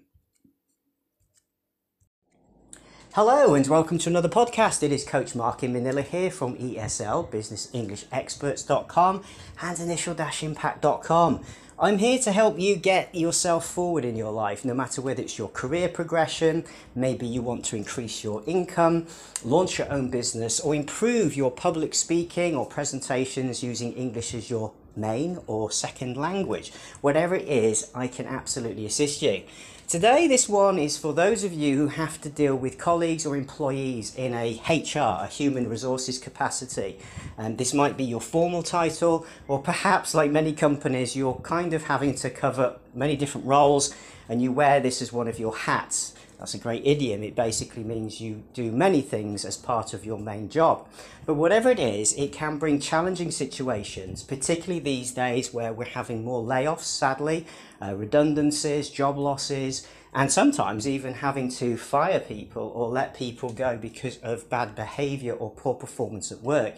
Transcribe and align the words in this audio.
Hello 3.13 3.55
and 3.55 3.65
welcome 3.65 3.97
to 3.97 4.09
another 4.09 4.27
podcast. 4.29 4.83
It 4.83 4.91
is 4.91 5.03
Coach 5.03 5.33
Mark 5.33 5.63
in 5.63 5.73
Manila 5.73 6.03
here 6.03 6.29
from 6.29 6.55
ESL, 6.55 7.31
businessenglishexperts.com 7.31 9.23
and 9.59 9.79
initial-impact.com. 9.79 11.43
I'm 11.79 11.99
here 11.99 12.17
to 12.17 12.31
help 12.31 12.59
you 12.59 12.75
get 12.75 13.13
yourself 13.13 13.63
forward 13.63 14.03
in 14.03 14.15
your 14.15 14.31
life, 14.31 14.65
no 14.65 14.73
matter 14.73 14.99
whether 14.99 15.21
it's 15.21 15.37
your 15.37 15.49
career 15.49 15.87
progression, 15.87 16.65
maybe 16.95 17.27
you 17.27 17.43
want 17.43 17.65
to 17.65 17.75
increase 17.75 18.23
your 18.23 18.41
income, 18.47 19.05
launch 19.43 19.77
your 19.77 19.87
own 19.91 20.09
business, 20.09 20.59
or 20.59 20.73
improve 20.73 21.35
your 21.37 21.51
public 21.51 21.93
speaking 21.93 22.55
or 22.55 22.65
presentations 22.65 23.61
using 23.61 23.93
English 23.93 24.33
as 24.33 24.49
your 24.49 24.73
main 24.95 25.37
or 25.45 25.69
second 25.69 26.17
language. 26.17 26.73
Whatever 27.01 27.35
it 27.35 27.47
is, 27.47 27.91
I 27.93 28.07
can 28.07 28.25
absolutely 28.25 28.87
assist 28.87 29.21
you. 29.21 29.43
Today, 29.87 30.27
this 30.27 30.49
one 30.49 30.77
is 30.77 30.97
for 30.97 31.13
those 31.13 31.45
of 31.45 31.53
you 31.53 31.77
who 31.77 31.87
have 31.87 32.19
to 32.19 32.29
deal 32.29 32.57
with 32.57 32.77
colleagues 32.77 33.25
or 33.25 33.37
employees 33.37 34.13
in 34.17 34.33
a 34.33 34.61
HR, 34.67 35.23
a 35.23 35.27
human 35.27 35.69
resources 35.69 36.19
capacity. 36.19 36.99
And 37.37 37.57
this 37.57 37.73
might 37.73 37.95
be 37.95 38.03
your 38.03 38.19
formal 38.19 38.63
title, 38.63 39.25
or 39.47 39.59
perhaps, 39.59 40.13
like 40.13 40.29
many 40.29 40.51
companies, 40.51 41.15
you're 41.15 41.35
kind 41.35 41.73
of 41.73 41.83
having 41.83 42.15
to 42.15 42.29
cover 42.29 42.75
many 42.93 43.15
different 43.15 43.47
roles 43.47 43.95
and 44.27 44.41
you 44.41 44.51
wear 44.51 44.81
this 44.81 45.01
as 45.01 45.13
one 45.13 45.29
of 45.29 45.39
your 45.39 45.55
hats. 45.55 46.13
That's 46.39 46.53
a 46.53 46.59
great 46.59 46.85
idiom. 46.85 47.23
It 47.23 47.35
basically 47.35 47.83
means 47.83 48.21
you 48.21 48.43
do 48.53 48.71
many 48.71 49.01
things 49.01 49.43
as 49.43 49.57
part 49.57 49.93
of 49.93 50.05
your 50.05 50.19
main 50.19 50.49
job. 50.49 50.87
But 51.25 51.33
whatever 51.33 51.69
it 51.69 51.79
is, 51.79 52.13
it 52.13 52.31
can 52.31 52.59
bring 52.59 52.79
challenging 52.79 53.31
situations, 53.31 54.23
particularly 54.23 54.79
these 54.79 55.11
days 55.11 55.51
where 55.53 55.73
we're 55.73 55.85
having 55.85 56.23
more 56.23 56.43
layoffs, 56.43 56.81
sadly, 56.81 57.47
uh, 57.81 57.95
redundancies, 57.95 58.89
job 58.89 59.17
losses, 59.17 59.87
and 60.13 60.31
sometimes 60.31 60.87
even 60.87 61.15
having 61.15 61.49
to 61.49 61.75
fire 61.75 62.19
people 62.19 62.71
or 62.75 62.87
let 62.87 63.15
people 63.15 63.51
go 63.51 63.75
because 63.75 64.17
of 64.19 64.49
bad 64.49 64.75
behavior 64.75 65.33
or 65.33 65.49
poor 65.51 65.73
performance 65.73 66.31
at 66.31 66.41
work. 66.41 66.75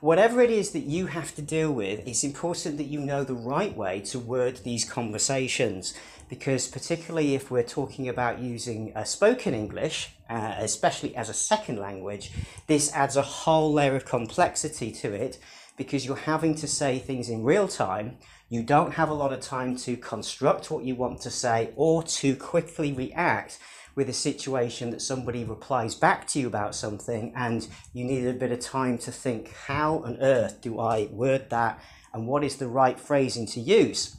Whatever 0.00 0.40
it 0.40 0.50
is 0.50 0.72
that 0.72 0.80
you 0.80 1.06
have 1.06 1.32
to 1.36 1.42
deal 1.42 1.70
with, 1.70 2.04
it's 2.08 2.24
important 2.24 2.76
that 2.78 2.88
you 2.88 2.98
know 2.98 3.22
the 3.22 3.34
right 3.34 3.76
way 3.76 4.00
to 4.00 4.18
word 4.18 4.56
these 4.64 4.84
conversations 4.84 5.94
because 6.32 6.66
particularly 6.66 7.34
if 7.34 7.50
we're 7.50 7.62
talking 7.62 8.08
about 8.08 8.38
using 8.38 8.90
uh, 8.96 9.04
spoken 9.04 9.52
English, 9.52 10.14
uh, 10.30 10.54
especially 10.60 11.14
as 11.14 11.28
a 11.28 11.34
second 11.34 11.78
language, 11.78 12.32
this 12.66 12.90
adds 12.94 13.18
a 13.18 13.28
whole 13.40 13.70
layer 13.70 13.94
of 13.94 14.06
complexity 14.06 14.90
to 14.90 15.12
it 15.12 15.38
because 15.76 16.06
you're 16.06 16.16
having 16.16 16.54
to 16.54 16.66
say 16.66 16.98
things 16.98 17.28
in 17.28 17.44
real 17.44 17.68
time. 17.68 18.16
You 18.48 18.62
don't 18.62 18.92
have 18.92 19.10
a 19.10 19.12
lot 19.12 19.34
of 19.34 19.40
time 19.40 19.76
to 19.84 19.94
construct 19.98 20.70
what 20.70 20.84
you 20.84 20.94
want 20.94 21.20
to 21.20 21.30
say 21.30 21.74
or 21.76 22.02
to 22.02 22.34
quickly 22.34 22.94
react 22.94 23.58
with 23.94 24.08
a 24.08 24.14
situation 24.14 24.88
that 24.88 25.02
somebody 25.02 25.44
replies 25.44 25.94
back 25.94 26.26
to 26.28 26.40
you 26.40 26.46
about 26.46 26.74
something 26.74 27.34
and 27.36 27.68
you 27.92 28.06
need 28.06 28.26
a 28.26 28.32
bit 28.32 28.52
of 28.52 28.60
time 28.60 28.96
to 28.96 29.12
think, 29.12 29.52
how 29.66 29.98
on 29.98 30.16
earth 30.16 30.62
do 30.62 30.80
I 30.80 31.08
word 31.10 31.50
that 31.50 31.78
and 32.14 32.26
what 32.26 32.42
is 32.42 32.56
the 32.56 32.68
right 32.68 32.98
phrasing 32.98 33.46
to 33.48 33.60
use? 33.60 34.16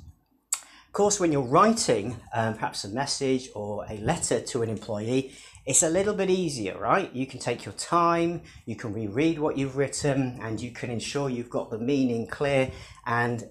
Of 0.93 0.97
course, 0.97 1.19
when 1.19 1.31
you're 1.31 1.41
writing 1.41 2.17
um, 2.35 2.53
perhaps 2.53 2.83
a 2.83 2.89
message 2.89 3.49
or 3.55 3.83
a 3.89 3.97
letter 3.97 4.39
to 4.39 4.61
an 4.61 4.69
employee, 4.69 5.33
it's 5.65 5.81
a 5.81 5.89
little 5.89 6.13
bit 6.13 6.29
easier, 6.29 6.77
right? 6.77 7.11
You 7.15 7.25
can 7.25 7.39
take 7.39 7.65
your 7.65 7.73
time, 7.73 8.43
you 8.67 8.75
can 8.75 8.93
reread 8.93 9.39
what 9.39 9.57
you've 9.57 9.75
written, 9.75 10.37
and 10.39 10.61
you 10.61 10.69
can 10.69 10.91
ensure 10.91 11.31
you've 11.31 11.49
got 11.49 11.71
the 11.71 11.79
meaning 11.79 12.27
clear 12.27 12.69
and 13.07 13.43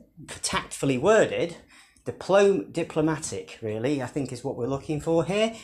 tactfully 0.43 0.99
worded. 0.99 1.57
Diplom- 2.07 2.73
diplomatic, 2.73 3.59
really, 3.61 4.01
I 4.01 4.07
think 4.07 4.31
is 4.31 4.45
what 4.45 4.57
we're 4.57 4.69
looking 4.69 5.01
for 5.01 5.25
here 5.25 5.57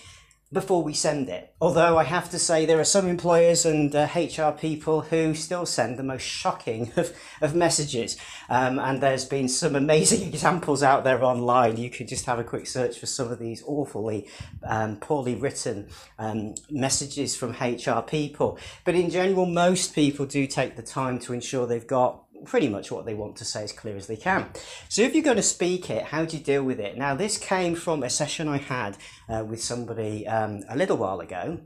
before 0.52 0.82
we 0.82 0.94
send 0.94 1.28
it. 1.28 1.54
Although 1.60 1.98
I 1.98 2.04
have 2.04 2.30
to 2.30 2.38
say 2.38 2.64
there 2.64 2.80
are 2.80 2.84
some 2.84 3.06
employers 3.06 3.66
and 3.66 3.94
uh, 3.94 4.08
HR 4.14 4.56
people 4.56 5.02
who 5.02 5.34
still 5.34 5.66
send 5.66 5.98
the 5.98 6.02
most 6.02 6.22
shocking 6.22 6.90
of, 6.96 7.14
of 7.42 7.54
messages. 7.54 8.16
Um, 8.48 8.78
and 8.78 9.02
there's 9.02 9.26
been 9.26 9.48
some 9.48 9.76
amazing 9.76 10.28
examples 10.28 10.82
out 10.82 11.04
there 11.04 11.22
online. 11.22 11.76
You 11.76 11.90
could 11.90 12.08
just 12.08 12.24
have 12.26 12.38
a 12.38 12.44
quick 12.44 12.66
search 12.66 12.98
for 12.98 13.06
some 13.06 13.30
of 13.30 13.38
these 13.38 13.62
awfully 13.66 14.26
um, 14.62 14.96
poorly 14.96 15.34
written 15.34 15.88
um, 16.18 16.54
messages 16.70 17.36
from 17.36 17.50
HR 17.52 18.00
people. 18.00 18.58
But 18.84 18.94
in 18.94 19.10
general, 19.10 19.44
most 19.44 19.94
people 19.94 20.24
do 20.24 20.46
take 20.46 20.76
the 20.76 20.82
time 20.82 21.18
to 21.20 21.34
ensure 21.34 21.66
they've 21.66 21.86
got 21.86 22.24
pretty 22.44 22.68
much 22.68 22.90
what 22.90 23.06
they 23.06 23.14
want 23.14 23.36
to 23.36 23.44
say 23.44 23.64
as 23.64 23.72
clear 23.72 23.96
as 23.96 24.06
they 24.06 24.16
can. 24.16 24.50
So 24.88 25.02
if 25.02 25.14
you're 25.14 25.24
going 25.24 25.36
to 25.36 25.42
speak 25.42 25.90
it, 25.90 26.04
how 26.04 26.24
do 26.24 26.36
you 26.36 26.42
deal 26.42 26.62
with 26.62 26.80
it? 26.80 26.96
Now, 26.96 27.14
this 27.14 27.38
came 27.38 27.74
from 27.74 28.02
a 28.02 28.10
session 28.10 28.48
I 28.48 28.58
had 28.58 28.96
uh, 29.28 29.44
with 29.44 29.62
somebody 29.62 30.26
um, 30.26 30.62
a 30.68 30.76
little 30.76 30.96
while 30.96 31.20
ago. 31.20 31.60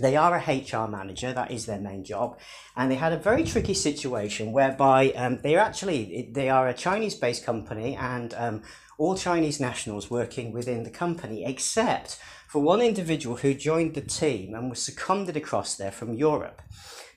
They 0.00 0.16
are 0.16 0.36
a 0.36 0.38
HR 0.38 0.88
manager, 0.88 1.32
that 1.32 1.50
is 1.50 1.66
their 1.66 1.80
main 1.80 2.04
job, 2.04 2.38
and 2.76 2.90
they 2.90 2.94
had 2.94 3.12
a 3.12 3.18
very 3.18 3.42
tricky 3.42 3.74
situation 3.74 4.52
whereby 4.52 5.10
um, 5.10 5.40
they're 5.42 5.58
actually 5.58 6.30
they 6.32 6.48
are 6.48 6.68
a 6.68 6.74
Chinese-based 6.74 7.44
company 7.44 7.96
and 7.96 8.32
um, 8.34 8.62
all 8.96 9.16
Chinese 9.16 9.58
nationals 9.58 10.10
working 10.10 10.52
within 10.52 10.84
the 10.84 10.90
company, 10.90 11.44
except 11.44 12.20
for 12.48 12.60
one 12.62 12.80
individual 12.80 13.36
who 13.36 13.54
joined 13.54 13.94
the 13.94 14.00
team 14.00 14.54
and 14.54 14.70
was 14.70 14.82
seconded 14.82 15.36
across 15.36 15.76
there 15.76 15.92
from 15.92 16.14
Europe. 16.14 16.62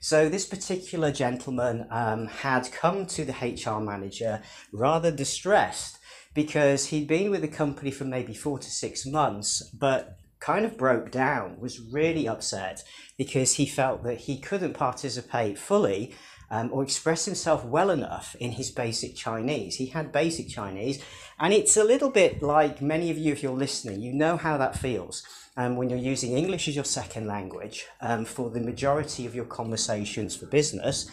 So 0.02 0.30
this 0.30 0.46
particular 0.46 1.12
gentleman 1.12 1.88
um, 1.90 2.28
had 2.28 2.72
come 2.72 3.06
to 3.08 3.24
the 3.24 3.34
HR 3.34 3.80
manager 3.80 4.42
rather 4.74 5.12
distressed 5.12 6.00
because 6.34 6.88
he'd 6.88 7.08
been 7.08 7.32
with 7.32 7.42
the 7.42 7.48
company 7.48 7.92
for 7.92 8.04
maybe 8.04 8.34
four 8.34 8.60
to 8.60 8.70
six 8.70 9.06
months, 9.06 9.62
but 9.74 10.18
kind 10.40 10.66
of 10.66 10.78
broke 10.78 11.12
down, 11.12 11.60
was 11.60 11.80
really 11.80 12.28
upset 12.28 12.84
because 13.18 13.54
he 13.54 13.66
felt 13.66 14.04
that 14.04 14.22
he 14.22 14.40
couldn't 14.40 14.74
participate 14.74 15.58
fully 15.58 16.14
um, 16.52 16.70
or 16.72 16.84
express 16.84 17.26
himself 17.26 17.66
well 17.66 17.90
enough 17.90 18.36
in 18.40 18.52
his 18.52 18.70
basic 18.70 19.16
Chinese. 19.16 19.78
He 19.78 19.88
had 19.88 20.12
basic 20.12 20.50
Chinese, 20.50 21.02
and 21.40 21.54
it's 21.54 21.78
a 21.78 21.84
little 21.84 22.12
bit 22.12 22.44
like 22.44 22.82
many 22.82 23.10
of 23.10 23.18
you, 23.18 23.32
if 23.32 23.42
you're 23.42 23.54
listening, 23.54 24.02
you 24.02 24.14
know 24.14 24.38
how 24.38 24.58
that 24.58 24.78
feels 24.78 25.24
um, 25.58 25.78
when 25.78 25.90
you're 25.90 25.98
using 25.98 26.34
English 26.34 26.68
as 26.68 26.76
your 26.76 26.86
second 26.86 27.26
language 27.26 27.88
um, 28.02 28.26
for 28.26 28.50
the 28.50 28.60
majority 28.60 29.26
of 29.26 29.34
your 29.34 29.46
conversations 29.46 30.36
for 30.36 30.46
business, 30.46 31.10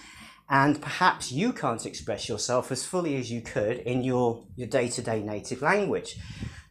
and 0.50 0.82
perhaps 0.82 1.30
you 1.30 1.52
can't 1.52 1.86
express 1.86 2.28
yourself 2.28 2.72
as 2.72 2.84
fully 2.84 3.16
as 3.16 3.30
you 3.30 3.40
could 3.40 3.78
in 3.78 4.02
your, 4.02 4.44
your 4.56 4.68
day-to-day 4.68 5.22
native 5.22 5.62
language. 5.62 6.16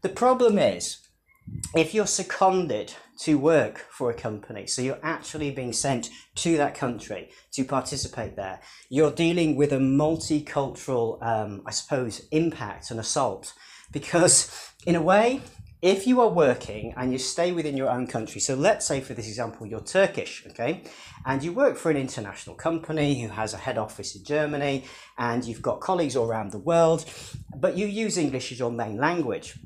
The 0.01 0.09
problem 0.09 0.59
is, 0.59 0.97
if 1.73 1.93
you're 1.93 2.07
seconded 2.07 2.93
to 3.19 3.37
work 3.37 3.85
for 3.89 4.09
a 4.09 4.13
company. 4.13 4.67
So 4.67 4.81
you're 4.81 4.99
actually 5.03 5.51
being 5.51 5.73
sent 5.73 6.09
to 6.35 6.57
that 6.57 6.75
country 6.75 7.31
to 7.53 7.63
participate 7.63 8.35
there. 8.35 8.61
You're 8.89 9.11
dealing 9.11 9.55
with 9.55 9.73
a 9.73 9.77
multicultural, 9.77 11.21
um, 11.23 11.63
I 11.65 11.71
suppose, 11.71 12.27
impact 12.31 12.91
and 12.91 12.99
assault 12.99 13.53
because, 13.91 14.71
in 14.85 14.95
a 14.95 15.01
way, 15.01 15.41
if 15.81 16.07
you 16.07 16.21
are 16.21 16.29
working 16.29 16.93
and 16.97 17.11
you 17.11 17.19
stay 17.19 17.51
within 17.51 17.77
your 17.77 17.89
own 17.89 18.07
country, 18.07 18.41
so 18.41 18.55
let's 18.55 18.85
say 18.85 18.99
for 18.99 19.13
this 19.13 19.27
example, 19.27 19.67
you're 19.67 19.79
Turkish, 19.79 20.43
okay, 20.49 20.83
and 21.25 21.43
you 21.43 21.53
work 21.53 21.77
for 21.77 21.91
an 21.91 21.97
international 21.97 22.55
company 22.55 23.21
who 23.21 23.27
has 23.27 23.53
a 23.53 23.57
head 23.57 23.77
office 23.77 24.15
in 24.15 24.23
Germany 24.23 24.85
and 25.19 25.45
you've 25.45 25.61
got 25.61 25.79
colleagues 25.79 26.15
all 26.15 26.27
around 26.27 26.51
the 26.51 26.57
world, 26.57 27.05
but 27.55 27.77
you 27.77 27.85
use 27.85 28.17
English 28.17 28.51
as 28.51 28.59
your 28.59 28.71
main 28.71 28.97
language. 28.97 29.59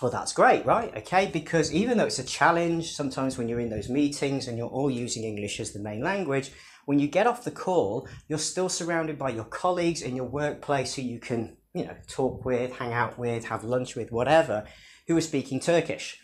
Well, 0.00 0.10
that's 0.10 0.32
great, 0.32 0.64
right? 0.64 0.96
Okay, 0.98 1.26
because 1.32 1.72
even 1.72 1.98
though 1.98 2.06
it's 2.06 2.20
a 2.20 2.24
challenge, 2.24 2.92
sometimes 2.92 3.36
when 3.36 3.48
you're 3.48 3.58
in 3.58 3.70
those 3.70 3.88
meetings 3.88 4.46
and 4.46 4.56
you're 4.56 4.68
all 4.68 4.90
using 4.90 5.24
English 5.24 5.58
as 5.58 5.72
the 5.72 5.80
main 5.80 6.02
language, 6.02 6.52
when 6.86 6.98
you 6.98 7.08
get 7.08 7.26
off 7.26 7.44
the 7.44 7.50
call, 7.50 8.08
you're 8.28 8.38
still 8.38 8.68
surrounded 8.68 9.18
by 9.18 9.30
your 9.30 9.44
colleagues 9.44 10.02
in 10.02 10.14
your 10.14 10.26
workplace 10.26 10.94
who 10.94 11.02
you 11.02 11.18
can, 11.18 11.56
you 11.74 11.84
know, 11.84 11.96
talk 12.06 12.44
with, 12.44 12.72
hang 12.76 12.92
out 12.92 13.18
with, 13.18 13.46
have 13.46 13.64
lunch 13.64 13.96
with, 13.96 14.12
whatever 14.12 14.66
who 15.08 15.16
are 15.16 15.22
speaking 15.22 15.58
Turkish. 15.58 16.20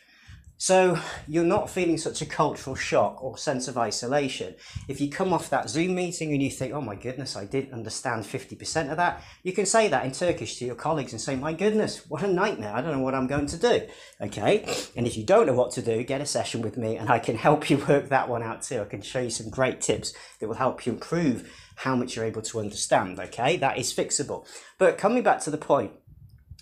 So 0.57 0.99
you're 1.27 1.45
not 1.45 1.69
feeling 1.69 1.99
such 1.99 2.23
a 2.23 2.27
cultural 2.27 2.77
shock 2.77 3.23
or 3.23 3.37
sense 3.37 3.67
of 3.67 3.77
isolation. 3.77 4.55
If 4.89 5.01
you 5.01 5.11
come 5.11 5.33
off 5.33 5.51
that 5.51 5.69
Zoom 5.69 5.95
meeting 5.97 6.33
and 6.33 6.43
you 6.43 6.51
think, 6.51 6.73
oh 6.73 6.81
my 6.81 6.95
goodness, 6.95 7.37
I 7.37 7.45
didn't 7.45 7.75
understand 7.75 8.25
50% 8.25 8.91
of 8.91 8.97
that, 8.97 9.23
you 9.43 9.53
can 9.53 9.67
say 9.67 9.89
that 9.89 10.07
in 10.07 10.13
Turkish 10.13 10.57
to 10.59 10.65
your 10.65 10.77
colleagues 10.77 11.13
and 11.13 11.21
say, 11.21 11.35
my 11.35 11.53
goodness, 11.53 12.09
what 12.09 12.23
a 12.23 12.29
nightmare. 12.29 12.75
I 12.75 12.81
don't 12.81 12.93
know 12.93 13.03
what 13.03 13.15
I'm 13.15 13.27
going 13.27 13.47
to 13.47 13.59
do. 13.59 13.83
Okay. 14.21 14.65
And 14.97 15.07
if 15.07 15.17
you 15.17 15.25
don't 15.25 15.47
know 15.47 15.55
what 15.55 15.73
to 15.73 15.83
do, 15.83 16.03
get 16.05 16.21
a 16.21 16.27
session 16.27 16.63
with 16.63 16.77
me 16.77 16.97
and 16.97 17.11
I 17.11 17.19
can 17.19 17.37
help 17.37 17.69
you 17.69 17.79
work 17.79 18.09
that 18.11 18.29
one 18.29 18.43
out 18.43 18.63
too. 18.63 18.81
I 18.81 18.85
can 18.85 19.03
show 19.03 19.21
you 19.21 19.31
some 19.31 19.51
great 19.51 19.81
tips 19.81 20.15
that 20.41 20.47
will 20.47 20.55
help 20.55 20.87
you 20.87 20.93
improve 20.93 21.53
how 21.77 21.97
much 21.97 22.15
you're 22.15 22.25
able 22.25 22.43
to 22.43 22.61
understand. 22.61 23.19
Okay. 23.19 23.57
That 23.57 23.77
is 23.77 23.93
fixable. 23.93 24.47
But 24.79 24.99
coming 24.99 25.25
back 25.25 25.41
to 25.41 25.51
the 25.51 25.59
point, 25.59 25.93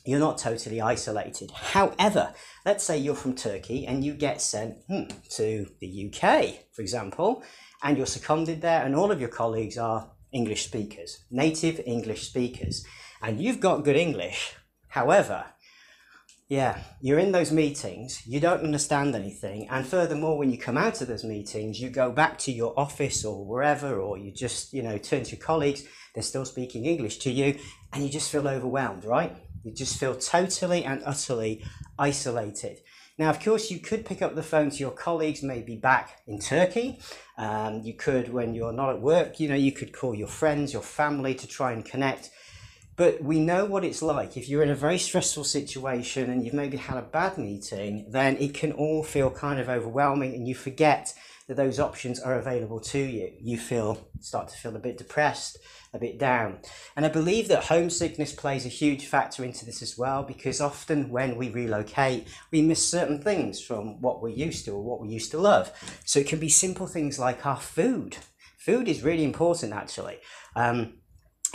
you're 0.05 0.19
not 0.19 0.39
totally 0.39 0.81
isolated. 0.81 1.51
However, 1.53 2.35
let's 2.67 2.85
say 2.85 2.99
you're 2.99 3.15
from 3.15 3.35
Turkey 3.35 3.87
and 3.87 4.05
you 4.05 4.15
get 4.15 4.41
sent 4.41 4.79
hmm, 4.89 5.05
to 5.31 5.67
the 5.81 6.11
UK, 6.11 6.55
for 6.73 6.83
example, 6.83 7.43
and 7.83 7.97
you're 7.97 8.07
seconded 8.07 8.61
there, 8.61 8.85
and 8.85 8.95
all 8.95 9.11
of 9.11 9.21
your 9.21 9.29
colleagues 9.29 9.79
are 9.79 10.11
English 10.33 10.65
speakers, 10.65 11.25
native 11.31 11.81
English 11.85 12.27
speakers, 12.27 12.85
and 13.21 13.41
you've 13.41 13.61
got 13.61 13.85
good 13.85 13.97
English. 13.97 14.55
However, 14.89 15.47
yeah, 16.49 16.81
you're 17.01 17.19
in 17.19 17.33
those 17.33 17.51
meetings, 17.51 18.27
you 18.27 18.39
don't 18.39 18.63
understand 18.63 19.15
anything, 19.15 19.69
and 19.69 19.87
furthermore, 19.87 20.39
when 20.39 20.51
you 20.51 20.59
come 20.59 20.77
out 20.77 21.01
of 21.01 21.09
those 21.09 21.25
meetings, 21.25 21.81
you 21.81 21.91
go 21.91 22.11
back 22.13 22.39
to 22.39 22.53
your 22.53 22.79
office 22.79 23.25
or 23.25 23.45
wherever, 23.45 24.01
or 24.01 24.19
you 24.19 24.33
just, 24.33 24.73
you 24.73 24.83
know, 24.83 24.99
turn 24.99 25.25
to 25.25 25.37
your 25.37 25.45
colleagues, 25.45 25.85
they're 26.15 26.23
still 26.23 26.45
speaking 26.45 26.85
English 26.85 27.19
to 27.19 27.31
you, 27.31 27.59
and 27.93 28.05
you 28.05 28.11
just 28.11 28.31
feel 28.31 28.47
overwhelmed, 28.47 29.05
right? 29.05 29.35
You 29.65 29.73
just 29.73 29.99
feel 29.99 30.15
totally 30.15 30.85
and 30.85 31.03
utterly 31.05 31.65
isolated. 31.99 32.81
Now, 33.19 33.31
of 33.31 33.41
course, 33.41 33.71
you 33.71 33.79
could 33.79 34.07
pick 34.07 34.23
up 34.23 34.35
the 34.35 34.43
phone 34.43 34.71
to 34.71 34.77
your 34.77 34.91
colleagues, 34.91 35.43
maybe 35.43 35.77
back 35.77 36.23
in 36.27 36.39
Turkey. 36.39 36.99
Um, 37.37 37.83
you 37.83 37.95
could, 37.95 38.33
when 38.33 38.55
you're 38.55 38.73
not 38.73 38.91
at 38.91 39.01
work, 39.01 39.39
you 39.39 39.49
know, 39.49 39.55
you 39.55 39.73
could 39.73 39.93
call 39.93 40.15
your 40.15 40.29
friends, 40.29 40.73
your 40.73 40.83
family 40.83 41.35
to 41.35 41.47
try 41.47 41.73
and 41.73 41.85
connect. 41.85 42.31
But 42.97 43.23
we 43.23 43.39
know 43.39 43.65
what 43.65 43.85
it's 43.85 44.03
like. 44.03 44.37
If 44.37 44.49
you're 44.49 44.63
in 44.63 44.71
a 44.71 44.75
very 44.75 44.99
stressful 44.99 45.45
situation 45.45 46.31
and 46.31 46.45
you've 46.45 46.55
maybe 46.55 46.77
had 46.77 46.99
a 46.99 47.03
bad 47.03 47.39
meeting, 47.39 48.07
then 48.11 48.37
it 48.37 48.55
can 48.55 48.73
all 48.73 49.03
feel 49.03 49.31
kind 49.31 49.61
of 49.61 49.69
overwhelming 49.69 50.35
and 50.35 50.47
you 50.47 50.55
forget 50.55 51.15
that 51.49 51.57
those 51.57 51.81
options 51.81 52.21
are 52.21 52.35
available 52.35 52.81
to 52.81 52.99
you. 52.99 53.33
You 53.41 53.59
feel 53.59 54.09
start 54.21 54.49
to 54.49 54.57
feel 54.57 54.77
a 54.77 54.79
bit 54.79 54.99
depressed, 54.99 55.59
a 55.95 55.99
bit 55.99 56.19
down. 56.19 56.59
And 56.97 57.05
I 57.05 57.09
believe 57.09 57.49
that 57.49 57.65
homesickness 57.65 58.33
plays 58.33 58.65
a 58.65 58.71
huge 58.71 59.07
factor 59.07 59.45
into 59.45 59.67
this 59.67 59.83
as 59.83 59.99
well 59.99 60.23
because 60.23 60.61
often 60.61 61.11
when 61.11 61.37
we 61.37 61.51
relocate, 61.51 62.29
we 62.51 62.63
miss 62.63 62.89
certain 62.89 63.21
things 63.21 63.61
from 63.61 64.01
what 64.01 64.23
we're 64.23 64.31
used 64.31 64.65
to 64.65 64.73
or 64.73 64.83
what 64.83 65.01
we 65.01 65.09
used 65.09 65.31
to 65.33 65.39
love. 65.39 65.71
So 66.05 66.21
it 66.21 66.29
can 66.29 66.39
be 66.39 66.49
simple 66.49 66.87
things 66.87 67.19
like 67.19 67.45
our 67.45 67.61
food. 67.61 68.17
Food 68.57 68.89
is 68.89 69.03
really 69.03 69.25
important 69.25 69.73
actually. 69.73 70.19
Um, 70.57 70.95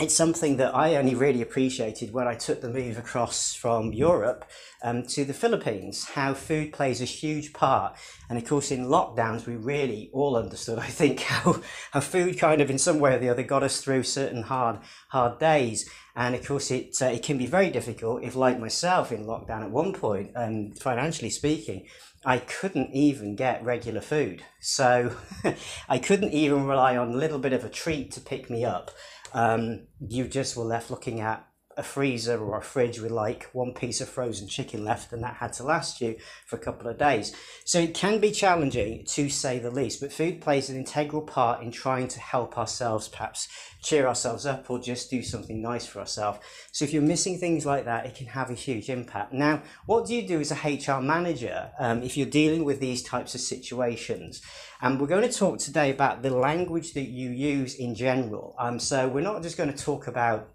it's 0.00 0.14
something 0.14 0.58
that 0.58 0.76
I 0.76 0.94
only 0.94 1.16
really 1.16 1.42
appreciated 1.42 2.12
when 2.12 2.28
I 2.28 2.36
took 2.36 2.60
the 2.60 2.68
move 2.68 2.98
across 2.98 3.54
from 3.54 3.92
Europe 3.92 4.44
um, 4.80 5.02
to 5.06 5.24
the 5.24 5.34
Philippines, 5.34 6.04
how 6.10 6.34
food 6.34 6.72
plays 6.72 7.00
a 7.00 7.04
huge 7.04 7.52
part. 7.52 7.96
And 8.28 8.38
of 8.38 8.44
course, 8.44 8.70
in 8.70 8.86
lockdowns, 8.86 9.44
we 9.44 9.56
really 9.56 10.08
all 10.12 10.36
understood, 10.36 10.78
I 10.78 10.86
think, 10.86 11.20
how, 11.20 11.60
how 11.90 12.00
food 12.00 12.38
kind 12.38 12.60
of 12.60 12.70
in 12.70 12.78
some 12.78 13.00
way 13.00 13.16
or 13.16 13.18
the 13.18 13.28
other 13.28 13.42
got 13.42 13.64
us 13.64 13.80
through 13.80 14.04
certain 14.04 14.44
hard, 14.44 14.78
hard 15.08 15.40
days. 15.40 15.90
And 16.14 16.36
of 16.36 16.46
course, 16.46 16.70
it, 16.70 16.96
uh, 17.02 17.06
it 17.06 17.24
can 17.24 17.36
be 17.36 17.46
very 17.46 17.70
difficult 17.70 18.22
if, 18.22 18.36
like 18.36 18.60
myself, 18.60 19.10
in 19.10 19.24
lockdown 19.24 19.62
at 19.62 19.70
one 19.72 19.92
point, 19.92 20.30
um, 20.36 20.72
financially 20.72 21.30
speaking, 21.30 21.86
I 22.24 22.38
couldn't 22.38 22.92
even 22.92 23.36
get 23.36 23.64
regular 23.64 24.00
food. 24.00 24.44
So 24.60 25.12
I 25.88 25.98
couldn't 25.98 26.32
even 26.32 26.66
rely 26.66 26.96
on 26.96 27.10
a 27.10 27.16
little 27.16 27.38
bit 27.38 27.52
of 27.52 27.64
a 27.64 27.68
treat 27.68 28.12
to 28.12 28.20
pick 28.20 28.48
me 28.50 28.64
up 28.64 28.90
um, 29.32 29.86
you 30.00 30.26
just 30.26 30.56
were 30.56 30.64
left 30.64 30.90
looking 30.90 31.20
at 31.20 31.46
a 31.78 31.82
freezer 31.82 32.38
or 32.38 32.58
a 32.58 32.62
fridge 32.62 32.98
with 32.98 33.12
like 33.12 33.44
one 33.52 33.72
piece 33.72 34.00
of 34.00 34.08
frozen 34.08 34.48
chicken 34.48 34.84
left 34.84 35.12
and 35.12 35.22
that 35.22 35.36
had 35.36 35.52
to 35.54 35.62
last 35.62 36.00
you 36.00 36.16
for 36.44 36.56
a 36.56 36.58
couple 36.58 36.90
of 36.90 36.98
days. 36.98 37.34
So 37.64 37.78
it 37.78 37.94
can 37.94 38.18
be 38.18 38.32
challenging 38.32 39.04
to 39.06 39.30
say 39.30 39.60
the 39.60 39.70
least, 39.70 40.00
but 40.00 40.12
food 40.12 40.40
plays 40.40 40.68
an 40.68 40.76
integral 40.76 41.22
part 41.22 41.62
in 41.62 41.70
trying 41.70 42.08
to 42.08 42.20
help 42.20 42.58
ourselves 42.58 43.08
perhaps 43.08 43.48
cheer 43.80 44.08
ourselves 44.08 44.44
up 44.44 44.68
or 44.68 44.80
just 44.80 45.08
do 45.08 45.22
something 45.22 45.62
nice 45.62 45.86
for 45.86 46.00
ourselves. 46.00 46.40
So 46.72 46.84
if 46.84 46.92
you're 46.92 47.00
missing 47.00 47.38
things 47.38 47.64
like 47.64 47.84
that, 47.84 48.06
it 48.06 48.16
can 48.16 48.26
have 48.26 48.50
a 48.50 48.54
huge 48.54 48.90
impact. 48.90 49.32
Now, 49.32 49.62
what 49.86 50.06
do 50.06 50.16
you 50.16 50.26
do 50.26 50.40
as 50.40 50.50
a 50.50 50.54
HR 50.56 51.00
manager 51.00 51.70
um, 51.78 52.02
if 52.02 52.16
you're 52.16 52.26
dealing 52.26 52.64
with 52.64 52.80
these 52.80 53.04
types 53.04 53.36
of 53.36 53.40
situations? 53.40 54.42
And 54.82 55.00
we're 55.00 55.06
going 55.06 55.28
to 55.28 55.32
talk 55.32 55.58
today 55.58 55.90
about 55.90 56.22
the 56.22 56.30
language 56.30 56.92
that 56.94 57.08
you 57.08 57.30
use 57.30 57.76
in 57.76 57.94
general. 57.94 58.56
Um, 58.58 58.80
so 58.80 59.06
we're 59.06 59.20
not 59.20 59.42
just 59.42 59.56
going 59.56 59.72
to 59.72 59.84
talk 59.84 60.08
about 60.08 60.48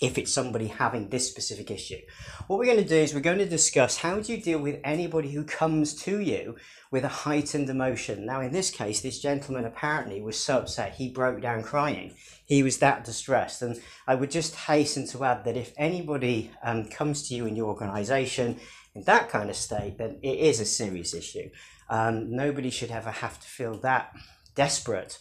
if 0.00 0.16
it's 0.16 0.32
somebody 0.32 0.68
having 0.68 1.08
this 1.08 1.28
specific 1.28 1.70
issue. 1.70 1.98
What 2.46 2.58
we're 2.58 2.66
going 2.66 2.78
to 2.78 2.84
do 2.84 2.94
is 2.94 3.12
we're 3.12 3.20
going 3.20 3.38
to 3.38 3.48
discuss 3.48 3.96
how 3.96 4.20
do 4.20 4.32
you 4.32 4.40
deal 4.40 4.60
with 4.60 4.80
anybody 4.84 5.32
who 5.32 5.42
comes 5.42 5.92
to 6.02 6.20
you 6.20 6.56
with 6.90 7.04
a 7.04 7.08
heightened 7.08 7.68
emotion. 7.68 8.24
Now, 8.24 8.40
in 8.40 8.52
this 8.52 8.70
case, 8.70 9.00
this 9.00 9.18
gentleman 9.18 9.64
apparently 9.64 10.22
was 10.22 10.38
so 10.38 10.58
upset 10.58 10.94
he 10.94 11.08
broke 11.08 11.42
down 11.42 11.64
crying. 11.64 12.14
He 12.44 12.62
was 12.62 12.78
that 12.78 13.04
distressed. 13.04 13.60
And 13.60 13.80
I 14.06 14.14
would 14.14 14.30
just 14.30 14.54
hasten 14.54 15.06
to 15.08 15.24
add 15.24 15.44
that 15.44 15.56
if 15.56 15.74
anybody 15.76 16.52
um, 16.62 16.84
comes 16.84 17.28
to 17.28 17.34
you 17.34 17.46
in 17.46 17.56
your 17.56 17.66
organization 17.66 18.60
in 18.94 19.02
that 19.02 19.28
kind 19.28 19.50
of 19.50 19.56
state, 19.56 19.98
then 19.98 20.18
it 20.22 20.38
is 20.38 20.60
a 20.60 20.64
serious 20.64 21.12
issue. 21.12 21.50
Um, 21.90 22.34
nobody 22.34 22.70
should 22.70 22.90
ever 22.90 23.10
have 23.10 23.40
to 23.40 23.48
feel 23.48 23.74
that 23.78 24.14
desperate 24.54 25.18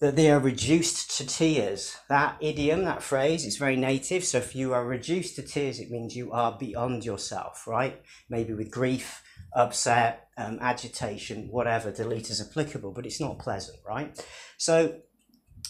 that 0.00 0.14
they 0.16 0.30
are 0.30 0.38
reduced 0.38 1.16
to 1.16 1.26
tears. 1.26 1.96
That 2.08 2.36
idiom, 2.40 2.84
that 2.84 3.02
phrase, 3.02 3.46
is 3.46 3.56
very 3.56 3.76
native. 3.76 4.24
So 4.24 4.38
if 4.38 4.54
you 4.54 4.74
are 4.74 4.84
reduced 4.84 5.36
to 5.36 5.42
tears, 5.42 5.80
it 5.80 5.90
means 5.90 6.14
you 6.14 6.32
are 6.32 6.56
beyond 6.58 7.04
yourself, 7.04 7.66
right? 7.66 8.02
Maybe 8.28 8.52
with 8.52 8.70
grief, 8.70 9.22
upset, 9.54 10.28
um, 10.36 10.58
agitation, 10.60 11.48
whatever, 11.50 11.90
delete 11.90 12.28
is 12.28 12.46
applicable, 12.46 12.92
but 12.92 13.06
it's 13.06 13.20
not 13.20 13.38
pleasant, 13.38 13.78
right? 13.86 14.22
So 14.58 15.00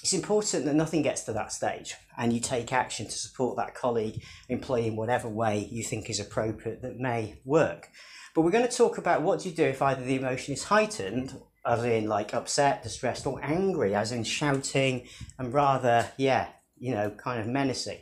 it's 0.02 0.12
important 0.12 0.64
that 0.64 0.74
nothing 0.74 1.02
gets 1.02 1.22
to 1.22 1.32
that 1.32 1.52
stage 1.52 1.94
and 2.18 2.32
you 2.32 2.40
take 2.40 2.72
action 2.72 3.06
to 3.06 3.12
support 3.12 3.56
that 3.56 3.74
colleague, 3.74 4.22
employee 4.48 4.88
in 4.88 4.96
whatever 4.96 5.28
way 5.28 5.68
you 5.70 5.84
think 5.84 6.10
is 6.10 6.18
appropriate 6.18 6.82
that 6.82 6.98
may 6.98 7.40
work. 7.44 7.90
But 8.34 8.42
we're 8.42 8.50
going 8.50 8.68
to 8.68 8.76
talk 8.76 8.98
about 8.98 9.22
what 9.22 9.40
do 9.40 9.48
you 9.48 9.54
do 9.54 9.64
if 9.64 9.80
either 9.80 10.02
the 10.02 10.16
emotion 10.16 10.52
is 10.52 10.64
heightened 10.64 11.40
as 11.66 11.84
in 11.84 12.06
like 12.08 12.32
upset, 12.34 12.82
distressed, 12.82 13.26
or 13.26 13.40
angry, 13.42 13.94
as 13.94 14.12
in 14.12 14.24
shouting 14.24 15.06
and 15.38 15.52
rather, 15.52 16.10
yeah, 16.16 16.48
you 16.78 16.94
know, 16.94 17.10
kind 17.10 17.40
of 17.40 17.46
menacing. 17.46 17.98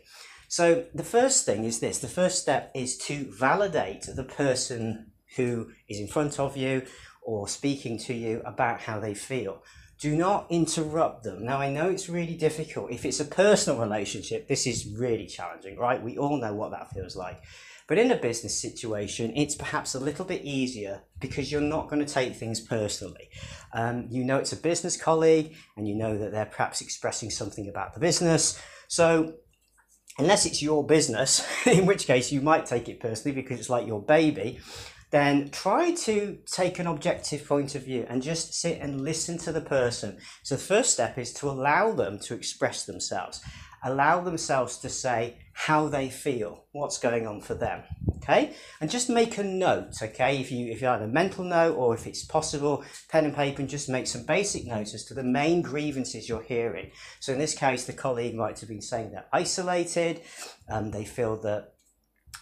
So 0.48 0.84
the 0.94 1.04
first 1.04 1.46
thing 1.46 1.64
is 1.64 1.80
this 1.80 1.98
the 1.98 2.08
first 2.08 2.40
step 2.40 2.70
is 2.74 2.96
to 2.98 3.24
validate 3.32 4.06
the 4.14 4.24
person 4.24 5.10
who 5.36 5.70
is 5.88 5.98
in 5.98 6.06
front 6.06 6.38
of 6.38 6.56
you 6.56 6.82
or 7.22 7.48
speaking 7.48 7.98
to 7.98 8.14
you 8.14 8.42
about 8.44 8.82
how 8.82 9.00
they 9.00 9.14
feel. 9.14 9.62
Do 9.98 10.14
not 10.14 10.46
interrupt 10.50 11.22
them. 11.22 11.44
Now, 11.44 11.58
I 11.58 11.70
know 11.70 11.88
it's 11.88 12.08
really 12.08 12.36
difficult. 12.36 12.90
If 12.90 13.04
it's 13.04 13.20
a 13.20 13.24
personal 13.24 13.80
relationship, 13.80 14.48
this 14.48 14.66
is 14.66 14.92
really 14.98 15.26
challenging, 15.26 15.78
right? 15.78 16.02
We 16.02 16.18
all 16.18 16.36
know 16.36 16.54
what 16.54 16.72
that 16.72 16.90
feels 16.90 17.16
like. 17.16 17.42
But 17.86 17.98
in 17.98 18.10
a 18.10 18.16
business 18.16 18.58
situation, 18.58 19.36
it's 19.36 19.54
perhaps 19.54 19.94
a 19.94 20.00
little 20.00 20.24
bit 20.24 20.42
easier 20.42 21.02
because 21.20 21.52
you're 21.52 21.60
not 21.60 21.88
going 21.90 22.04
to 22.04 22.10
take 22.10 22.34
things 22.34 22.60
personally. 22.60 23.28
Um, 23.74 24.06
you 24.10 24.24
know 24.24 24.38
it's 24.38 24.52
a 24.52 24.56
business 24.56 24.96
colleague 24.96 25.54
and 25.76 25.86
you 25.86 25.94
know 25.94 26.16
that 26.16 26.32
they're 26.32 26.46
perhaps 26.46 26.80
expressing 26.80 27.30
something 27.30 27.68
about 27.68 27.92
the 27.92 28.00
business. 28.00 28.58
So, 28.88 29.34
unless 30.18 30.46
it's 30.46 30.62
your 30.62 30.86
business, 30.86 31.46
in 31.66 31.84
which 31.84 32.06
case 32.06 32.32
you 32.32 32.40
might 32.40 32.64
take 32.64 32.88
it 32.88 33.00
personally 33.00 33.34
because 33.34 33.60
it's 33.60 33.70
like 33.70 33.86
your 33.86 34.02
baby, 34.02 34.60
then 35.10 35.48
try 35.50 35.92
to 35.92 36.38
take 36.46 36.78
an 36.80 36.88
objective 36.88 37.46
point 37.46 37.76
of 37.76 37.84
view 37.84 38.04
and 38.08 38.20
just 38.20 38.52
sit 38.52 38.80
and 38.80 39.00
listen 39.00 39.38
to 39.38 39.52
the 39.52 39.60
person. 39.60 40.18
So 40.42 40.56
the 40.56 40.60
first 40.60 40.92
step 40.92 41.18
is 41.18 41.32
to 41.34 41.48
allow 41.48 41.92
them 41.92 42.18
to 42.24 42.34
express 42.34 42.84
themselves, 42.84 43.40
allow 43.84 44.20
themselves 44.20 44.78
to 44.78 44.88
say 44.88 45.36
how 45.52 45.86
they 45.86 46.08
feel, 46.08 46.64
what's 46.72 46.98
going 46.98 47.26
on 47.26 47.40
for 47.40 47.54
them. 47.54 47.82
Okay, 48.16 48.54
and 48.80 48.90
just 48.90 49.10
make 49.10 49.36
a 49.36 49.44
note. 49.44 50.02
Okay, 50.02 50.38
if 50.40 50.50
you 50.50 50.72
if 50.72 50.80
you 50.80 50.86
have 50.86 51.02
a 51.02 51.06
mental 51.06 51.44
note 51.44 51.76
or 51.76 51.94
if 51.94 52.06
it's 52.06 52.24
possible, 52.24 52.82
pen 53.10 53.26
and 53.26 53.34
paper, 53.34 53.60
and 53.60 53.68
just 53.68 53.88
make 53.88 54.06
some 54.06 54.24
basic 54.24 54.66
notes 54.66 54.94
as 54.94 55.04
to 55.04 55.14
the 55.14 55.22
main 55.22 55.60
grievances 55.60 56.28
you're 56.28 56.42
hearing. 56.42 56.90
So 57.20 57.34
in 57.34 57.38
this 57.38 57.54
case, 57.54 57.84
the 57.84 57.92
colleague 57.92 58.34
might 58.34 58.58
have 58.60 58.68
been 58.68 58.80
saying 58.80 59.10
they're 59.10 59.26
isolated, 59.32 60.22
and 60.66 60.86
um, 60.86 60.90
they 60.90 61.04
feel 61.04 61.36
that 61.42 61.74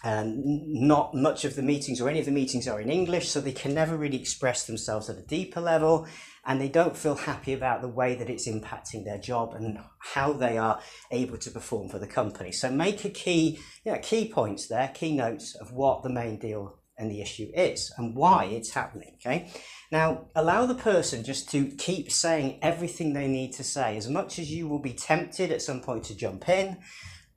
and 0.03 0.43
not 0.67 1.13
much 1.13 1.45
of 1.45 1.55
the 1.55 1.61
meetings 1.61 2.01
or 2.01 2.09
any 2.09 2.19
of 2.19 2.25
the 2.25 2.31
meetings 2.31 2.67
are 2.67 2.81
in 2.81 2.89
English, 2.89 3.29
so 3.29 3.39
they 3.39 3.53
can 3.53 3.73
never 3.73 3.95
really 3.95 4.19
express 4.19 4.65
themselves 4.65 5.09
at 5.09 5.17
a 5.17 5.21
deeper 5.21 5.61
level, 5.61 6.07
and 6.45 6.59
they 6.59 6.67
don't 6.67 6.97
feel 6.97 7.15
happy 7.15 7.53
about 7.53 7.81
the 7.81 7.87
way 7.87 8.15
that 8.15 8.29
it's 8.29 8.47
impacting 8.47 9.05
their 9.05 9.17
job 9.17 9.53
and 9.53 9.79
how 9.99 10.33
they 10.33 10.57
are 10.57 10.79
able 11.11 11.37
to 11.37 11.51
perform 11.51 11.89
for 11.89 11.99
the 11.99 12.07
company. 12.07 12.51
So 12.51 12.69
make 12.69 13.05
a 13.05 13.09
key, 13.09 13.59
you 13.85 13.91
know, 13.91 13.99
key 13.99 14.29
points 14.29 14.67
there, 14.67 14.89
key 14.93 15.15
notes 15.15 15.55
of 15.55 15.71
what 15.71 16.03
the 16.03 16.09
main 16.09 16.37
deal 16.37 16.79
and 16.97 17.09
the 17.09 17.21
issue 17.21 17.49
is 17.53 17.91
and 17.97 18.15
why 18.15 18.45
it's 18.45 18.71
happening. 18.71 19.15
Okay. 19.15 19.51
Now 19.91 20.25
allow 20.35 20.65
the 20.65 20.75
person 20.75 21.23
just 21.23 21.49
to 21.51 21.65
keep 21.65 22.11
saying 22.11 22.59
everything 22.61 23.13
they 23.13 23.27
need 23.27 23.53
to 23.53 23.63
say, 23.63 23.95
as 23.95 24.09
much 24.09 24.37
as 24.37 24.51
you 24.51 24.67
will 24.67 24.79
be 24.79 24.93
tempted 24.93 25.51
at 25.51 25.61
some 25.61 25.81
point 25.81 26.03
to 26.05 26.15
jump 26.15 26.49
in 26.49 26.77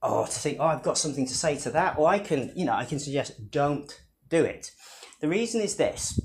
or 0.02 0.26
to 0.26 0.32
think, 0.32 0.58
oh, 0.60 0.66
I've 0.66 0.82
got 0.82 0.98
something 0.98 1.26
to 1.26 1.34
say 1.34 1.56
to 1.58 1.70
that, 1.70 1.98
or 1.98 2.08
I 2.08 2.18
can, 2.18 2.52
you 2.54 2.64
know, 2.64 2.75
I 2.75 2.84
can 2.84 2.98
suggest 2.98 3.50
don't 3.50 3.92
do 4.28 4.44
it. 4.44 4.70
The 5.20 5.28
reason 5.28 5.60
is 5.60 5.76
this. 5.76 6.20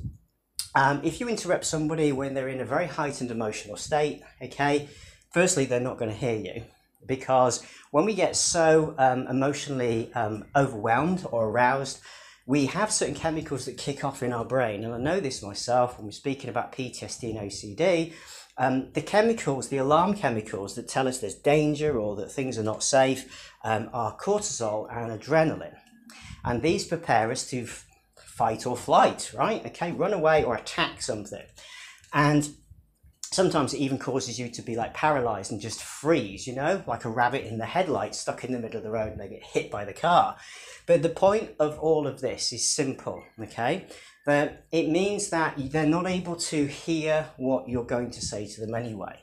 Um, 0.74 1.02
if 1.04 1.20
you 1.20 1.28
interrupt 1.28 1.66
somebody 1.66 2.12
when 2.12 2.34
they're 2.34 2.48
in 2.48 2.62
a 2.62 2.66
very 2.66 2.88
heightened 2.88 3.32
emotional 3.32 3.78
state, 3.78 4.22
okay, 4.42 4.90
firstly, 5.32 5.66
they're 5.66 5.80
not 5.80 5.98
going 5.98 6.12
to 6.12 6.18
hear 6.18 6.36
you 6.36 6.64
because 7.06 7.64
when 7.92 8.06
we 8.06 8.14
get 8.14 8.36
so 8.36 8.96
um, 8.98 9.28
emotionally 9.28 10.14
um, 10.14 10.46
overwhelmed 10.56 11.26
or 11.32 11.50
aroused, 11.50 12.00
we 12.46 12.68
have 12.68 12.92
certain 12.92 13.16
chemicals 13.16 13.66
that 13.66 13.78
kick 13.78 14.04
off 14.04 14.24
in 14.24 14.34
our 14.34 14.46
brain. 14.46 14.84
And 14.84 14.94
I 14.94 14.98
know 14.98 15.20
this 15.20 15.44
myself 15.44 15.98
when 15.98 16.06
we're 16.06 16.12
speaking 16.12 16.50
about 16.50 16.72
PTSD 16.72 17.38
and 17.38 17.52
OCD 17.52 18.14
um, 18.58 18.92
the 18.94 19.02
chemicals, 19.02 19.70
the 19.70 19.78
alarm 19.78 20.14
chemicals 20.14 20.76
that 20.76 20.88
tell 20.88 21.08
us 21.08 21.20
there's 21.20 21.36
danger 21.36 21.98
or 21.98 22.16
that 22.18 22.32
things 22.32 22.58
are 22.58 22.64
not 22.64 22.84
safe, 22.84 23.52
um, 23.64 23.90
are 23.94 24.18
cortisol 24.18 24.88
and 24.96 25.20
adrenaline. 25.20 25.78
And 26.44 26.62
these 26.62 26.86
prepare 26.86 27.32
us 27.32 27.50
to 27.50 27.68
fight 28.32 28.66
or 28.66 28.78
flight, 28.78 29.32
right? 29.36 29.66
Okay, 29.66 29.92
run 29.92 30.14
away 30.14 30.44
or 30.44 30.56
attack 30.56 31.02
something. 31.02 31.46
And 32.14 32.50
sometimes 33.32 33.74
it 33.74 33.80
even 33.80 33.98
causes 33.98 34.40
you 34.40 34.50
to 34.50 34.62
be 34.62 34.76
like 34.76 34.94
paralyzed 34.94 35.52
and 35.52 35.62
just 35.62 35.82
freeze, 35.82 36.48
you 36.48 36.56
know, 36.56 36.84
like 36.88 37.06
a 37.06 37.10
rabbit 37.10 37.46
in 37.46 37.58
the 37.58 37.66
headlights 37.66 38.20
stuck 38.20 38.44
in 38.44 38.52
the 38.52 38.60
middle 38.60 38.78
of 38.78 38.84
the 38.84 38.92
road 38.92 39.12
and 39.12 39.20
they 39.20 39.30
get 39.30 39.44
hit 39.44 39.72
by 39.72 39.86
the 39.86 39.94
car. 39.94 40.38
But 40.86 41.02
the 41.02 41.10
point 41.10 41.52
of 41.60 41.80
all 41.80 42.08
of 42.08 42.22
this 42.22 42.52
is 42.52 42.70
simple, 42.70 43.24
okay? 43.40 43.88
that 44.26 44.66
it 44.72 44.90
means 44.90 45.30
that 45.30 45.56
they're 45.72 45.86
not 45.86 46.08
able 46.08 46.36
to 46.36 46.68
hear 46.68 47.30
what 47.38 47.68
you're 47.68 47.84
going 47.84 48.12
to 48.12 48.22
say 48.22 48.48
to 48.48 48.62
them 48.62 48.76
anyway. 48.76 49.20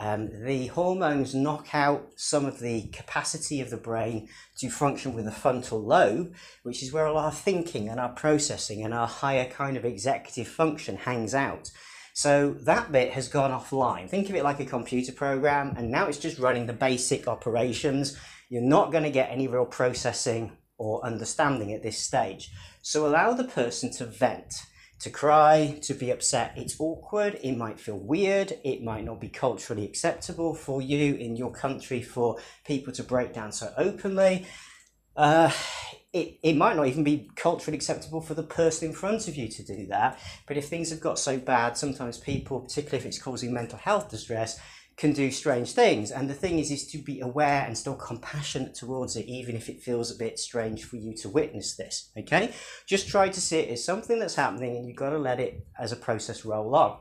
Um, 0.00 0.30
the 0.46 0.68
hormones 0.68 1.34
knock 1.34 1.74
out 1.74 2.12
some 2.16 2.46
of 2.46 2.58
the 2.58 2.88
capacity 2.88 3.60
of 3.60 3.68
the 3.68 3.76
brain 3.76 4.30
to 4.58 4.70
function 4.70 5.12
with 5.12 5.26
the 5.26 5.30
frontal 5.30 5.78
lobe, 5.78 6.34
which 6.62 6.82
is 6.82 6.90
where 6.90 7.06
all 7.06 7.18
our 7.18 7.30
thinking 7.30 7.90
and 7.90 8.00
our 8.00 8.08
processing 8.08 8.82
and 8.82 8.94
our 8.94 9.06
higher 9.06 9.44
kind 9.44 9.76
of 9.76 9.84
executive 9.84 10.48
function 10.48 10.96
hangs 10.96 11.34
out. 11.34 11.70
So 12.14 12.56
that 12.64 12.90
bit 12.90 13.12
has 13.12 13.28
gone 13.28 13.50
offline. 13.50 14.08
Think 14.08 14.30
of 14.30 14.34
it 14.34 14.42
like 14.42 14.58
a 14.58 14.64
computer 14.64 15.12
program, 15.12 15.74
and 15.76 15.90
now 15.90 16.06
it's 16.06 16.18
just 16.18 16.38
running 16.38 16.66
the 16.66 16.72
basic 16.72 17.28
operations. 17.28 18.18
You're 18.48 18.62
not 18.62 18.92
going 18.92 19.04
to 19.04 19.10
get 19.10 19.30
any 19.30 19.48
real 19.48 19.66
processing 19.66 20.56
or 20.78 21.04
understanding 21.04 21.74
at 21.74 21.82
this 21.82 21.98
stage. 21.98 22.50
So 22.80 23.06
allow 23.06 23.34
the 23.34 23.44
person 23.44 23.92
to 23.92 24.06
vent, 24.06 24.54
to 25.00 25.10
cry, 25.10 25.78
to 25.82 25.94
be 25.94 26.10
upset. 26.10 26.52
It's 26.56 26.78
awkward, 26.78 27.38
it 27.42 27.56
might 27.56 27.80
feel 27.80 27.98
weird, 27.98 28.58
it 28.64 28.82
might 28.82 29.04
not 29.04 29.20
be 29.20 29.28
culturally 29.28 29.84
acceptable 29.84 30.54
for 30.54 30.82
you 30.82 31.14
in 31.14 31.36
your 31.36 31.50
country 31.50 32.02
for 32.02 32.38
people 32.66 32.92
to 32.92 33.02
break 33.02 33.32
down 33.32 33.52
so 33.52 33.72
openly. 33.76 34.46
Uh, 35.16 35.50
it, 36.12 36.38
it 36.42 36.56
might 36.56 36.76
not 36.76 36.86
even 36.86 37.04
be 37.04 37.30
culturally 37.36 37.76
acceptable 37.76 38.20
for 38.20 38.34
the 38.34 38.42
person 38.42 38.88
in 38.88 38.94
front 38.94 39.28
of 39.28 39.36
you 39.36 39.48
to 39.48 39.62
do 39.62 39.86
that. 39.86 40.18
But 40.46 40.56
if 40.56 40.68
things 40.68 40.90
have 40.90 41.00
got 41.00 41.18
so 41.18 41.38
bad, 41.38 41.76
sometimes 41.76 42.18
people, 42.18 42.60
particularly 42.60 42.98
if 42.98 43.06
it's 43.06 43.22
causing 43.22 43.52
mental 43.52 43.78
health 43.78 44.10
distress, 44.10 44.60
can 44.96 45.12
do 45.12 45.30
strange 45.30 45.72
things. 45.72 46.10
And 46.10 46.28
the 46.28 46.34
thing 46.34 46.58
is, 46.58 46.70
is 46.70 46.86
to 46.88 46.98
be 46.98 47.20
aware 47.20 47.64
and 47.66 47.76
still 47.76 47.94
compassionate 47.94 48.74
towards 48.74 49.16
it, 49.16 49.26
even 49.26 49.56
if 49.56 49.68
it 49.68 49.82
feels 49.82 50.10
a 50.10 50.18
bit 50.18 50.38
strange 50.38 50.84
for 50.84 50.96
you 50.96 51.14
to 51.16 51.28
witness 51.28 51.76
this. 51.76 52.10
Okay? 52.18 52.52
Just 52.86 53.08
try 53.08 53.28
to 53.28 53.40
see 53.40 53.60
it 53.60 53.70
as 53.70 53.84
something 53.84 54.18
that's 54.18 54.34
happening 54.34 54.76
and 54.76 54.86
you've 54.86 54.96
got 54.96 55.10
to 55.10 55.18
let 55.18 55.40
it 55.40 55.66
as 55.78 55.92
a 55.92 55.96
process 55.96 56.44
roll 56.44 56.74
on. 56.74 56.98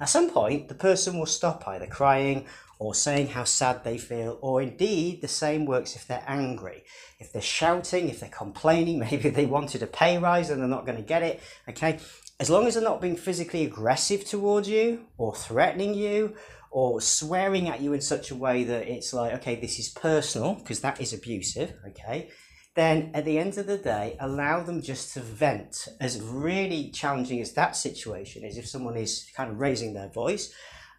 At 0.00 0.08
some 0.08 0.30
point, 0.30 0.68
the 0.68 0.74
person 0.74 1.18
will 1.18 1.26
stop 1.26 1.66
either 1.68 1.86
crying 1.86 2.46
or 2.78 2.94
saying 2.94 3.28
how 3.28 3.44
sad 3.44 3.84
they 3.84 3.98
feel, 3.98 4.38
or 4.42 4.60
indeed 4.60 5.22
the 5.22 5.28
same 5.28 5.64
works 5.64 5.94
if 5.94 6.06
they're 6.06 6.24
angry. 6.26 6.84
If 7.20 7.32
they're 7.32 7.40
shouting, 7.40 8.08
if 8.08 8.20
they're 8.20 8.28
complaining, 8.28 8.98
maybe 9.10 9.30
they 9.30 9.46
wanted 9.46 9.82
a 9.82 9.86
pay 9.86 10.18
rise 10.18 10.50
and 10.50 10.60
they're 10.60 10.68
not 10.68 10.86
going 10.86 10.98
to 10.98 11.04
get 11.04 11.22
it. 11.22 11.40
Okay, 11.68 11.98
as 12.40 12.50
long 12.50 12.66
as 12.66 12.74
they're 12.74 12.82
not 12.82 13.00
being 13.00 13.16
physically 13.16 13.64
aggressive 13.64 14.24
towards 14.24 14.68
you 14.68 15.06
or 15.16 15.34
threatening 15.34 15.94
you 15.94 16.34
or 16.74 17.00
swearing 17.00 17.68
at 17.68 17.80
you 17.80 17.92
in 17.92 18.00
such 18.00 18.32
a 18.32 18.34
way 18.34 18.64
that 18.64 18.88
it's 18.88 19.12
like, 19.12 19.32
okay, 19.32 19.54
this 19.54 19.78
is 19.78 19.88
personal, 19.90 20.56
because 20.56 20.80
that 20.80 21.00
is 21.00 21.12
abusive, 21.12 21.72
okay, 21.86 22.28
then 22.74 23.12
at 23.14 23.24
the 23.24 23.38
end 23.38 23.56
of 23.56 23.68
the 23.68 23.78
day, 23.78 24.16
allow 24.18 24.60
them 24.60 24.82
just 24.82 25.14
to 25.14 25.20
vent. 25.20 25.86
As 26.00 26.20
really 26.20 26.90
challenging 26.90 27.40
as 27.40 27.52
that 27.52 27.76
situation 27.76 28.44
is, 28.44 28.58
if 28.58 28.66
someone 28.66 28.96
is 28.96 29.24
kind 29.36 29.52
of 29.52 29.60
raising 29.60 29.94
their 29.94 30.08
voice, 30.08 30.52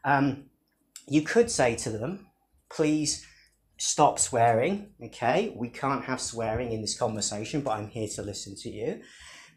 um, 0.06 0.46
you 1.10 1.24
could 1.24 1.52
say 1.52 1.76
to 1.76 1.90
them, 1.90 2.28
please 2.70 3.28
stop 3.76 4.18
swearing, 4.18 4.92
okay? 5.04 5.54
We 5.58 5.68
can't 5.68 6.06
have 6.06 6.22
swearing 6.22 6.72
in 6.72 6.80
this 6.80 6.98
conversation, 6.98 7.60
but 7.60 7.72
I'm 7.72 7.90
here 7.90 8.08
to 8.16 8.22
listen 8.22 8.56
to 8.62 8.70
you. 8.70 9.02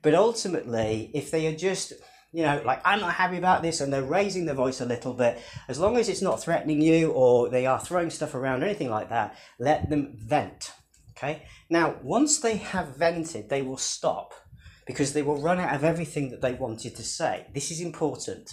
But 0.03 0.17
ultimately, 0.17 1.13
if 1.15 1.31
they 1.31 1.47
are 1.47 1.57
just 1.57 1.93
you 2.33 2.43
know, 2.43 2.63
like 2.65 2.81
I'm 2.85 3.01
not 3.01 3.15
happy 3.15 3.39
about 3.39 3.63
this, 3.63 3.81
and 3.81 3.93
they're 3.93 4.03
raising 4.03 4.45
their 4.45 4.55
voice 4.55 4.81
a 4.81 4.87
little 4.87 5.15
bit. 5.15 5.41
As 5.69 5.79
long 5.79 5.97
as 5.97 6.09
it's 6.09 6.23
not 6.23 6.43
threatening 6.43 6.83
you 6.83 7.11
or 7.13 7.49
they 7.49 7.67
are 7.67 7.81
throwing 7.81 8.11
stuff 8.11 8.35
around 8.35 8.63
or 8.63 8.67
anything 8.67 8.91
like 8.91 9.09
that, 9.09 9.37
let 9.59 9.89
them 9.91 10.15
vent. 10.17 10.73
Okay. 11.17 11.45
Now, 11.69 11.97
once 12.03 12.39
they 12.39 12.57
have 12.57 12.97
vented, 12.97 13.49
they 13.49 13.63
will 13.63 13.77
stop 13.77 14.35
because 14.87 15.13
they 15.13 15.23
will 15.23 15.41
run 15.41 15.59
out 15.59 15.75
of 15.75 15.85
everything 15.85 16.31
that 16.31 16.41
they 16.41 16.55
wanted 16.55 16.97
to 16.97 17.03
say. 17.03 17.47
This 17.53 17.71
is 17.71 17.81
important. 17.81 18.51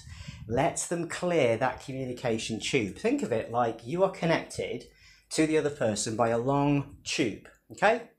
Let 0.47 0.77
them 0.89 1.07
clear 1.07 1.57
that 1.57 1.83
communication 1.83 2.59
tube. 2.59 2.97
Think 2.97 3.23
of 3.23 3.31
it 3.31 3.51
like 3.51 3.85
you 3.85 4.03
are 4.03 4.11
connected 4.11 4.85
to 5.31 5.47
the 5.47 5.57
other 5.57 5.69
person 5.69 6.15
by 6.15 6.29
a 6.29 6.37
long 6.37 6.97
tube. 7.03 7.47
Okay. 7.71 8.09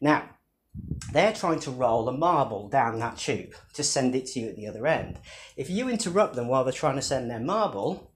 Now, 0.00 0.30
they're 1.12 1.32
trying 1.32 1.60
to 1.60 1.70
roll 1.70 2.08
a 2.08 2.12
marble 2.12 2.68
down 2.68 2.98
that 2.98 3.16
tube 3.16 3.54
to 3.74 3.82
send 3.82 4.14
it 4.14 4.26
to 4.26 4.40
you 4.40 4.48
at 4.48 4.56
the 4.56 4.66
other 4.66 4.86
end. 4.86 5.18
If 5.56 5.70
you 5.70 5.88
interrupt 5.88 6.34
them 6.34 6.48
while 6.48 6.64
they're 6.64 6.72
trying 6.72 6.96
to 6.96 7.02
send 7.02 7.30
their 7.30 7.40
marble, 7.40 8.12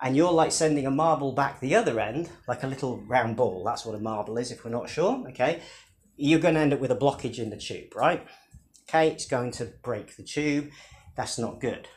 and 0.00 0.16
you're 0.16 0.32
like 0.32 0.52
sending 0.52 0.86
a 0.86 0.90
marble 0.90 1.32
back 1.32 1.60
the 1.60 1.74
other 1.74 1.98
end, 1.98 2.30
like 2.46 2.62
a 2.62 2.66
little 2.66 2.98
round 3.06 3.36
ball, 3.36 3.64
that's 3.64 3.86
what 3.86 3.94
a 3.94 4.00
marble 4.00 4.36
is 4.36 4.50
if 4.50 4.64
we're 4.64 4.70
not 4.70 4.90
sure, 4.90 5.24
okay, 5.28 5.62
you're 6.16 6.40
going 6.40 6.54
to 6.54 6.60
end 6.60 6.72
up 6.72 6.80
with 6.80 6.90
a 6.90 6.96
blockage 6.96 7.38
in 7.38 7.50
the 7.50 7.56
tube, 7.56 7.94
right? 7.94 8.26
Okay, 8.88 9.08
it's 9.08 9.26
going 9.26 9.50
to 9.52 9.72
break 9.82 10.16
the 10.16 10.22
tube. 10.22 10.70
That's 11.16 11.38
not 11.38 11.60
good. 11.60 11.88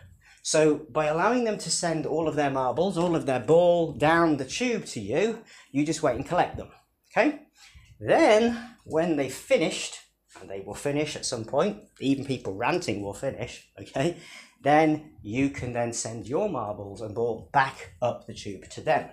So 0.42 0.86
by 0.90 1.06
allowing 1.08 1.44
them 1.44 1.58
to 1.58 1.70
send 1.70 2.06
all 2.06 2.28
of 2.28 2.36
their 2.36 2.50
marbles, 2.50 2.98
all 2.98 3.16
of 3.16 3.26
their 3.26 3.42
ball 3.42 3.92
down 3.92 4.38
the 4.38 4.46
tube 4.46 4.86
to 4.88 5.00
you, 5.00 5.44
you 5.72 5.86
just 5.86 6.02
wait 6.02 6.16
and 6.16 6.26
collect 6.26 6.58
them, 6.58 6.70
okay? 7.12 7.42
Then, 8.00 8.76
when 8.86 9.16
they've 9.16 9.34
finished, 9.34 10.00
and 10.40 10.50
they 10.50 10.62
will 10.62 10.76
finish 10.76 11.16
at 11.16 11.26
some 11.26 11.46
point, 11.46 11.78
even 12.00 12.26
people 12.26 12.54
ranting 12.54 13.02
will 13.02 13.14
finish, 13.14 13.70
okay? 13.80 14.18
Then 14.62 15.16
you 15.22 15.50
can 15.50 15.74
then 15.74 15.94
send 15.94 16.28
your 16.28 16.50
marbles 16.50 17.02
and 17.02 17.16
ball 17.16 17.50
back 17.52 17.94
up 18.02 18.26
the 18.26 18.34
tube 18.34 18.70
to 18.72 18.82
them. 18.82 19.10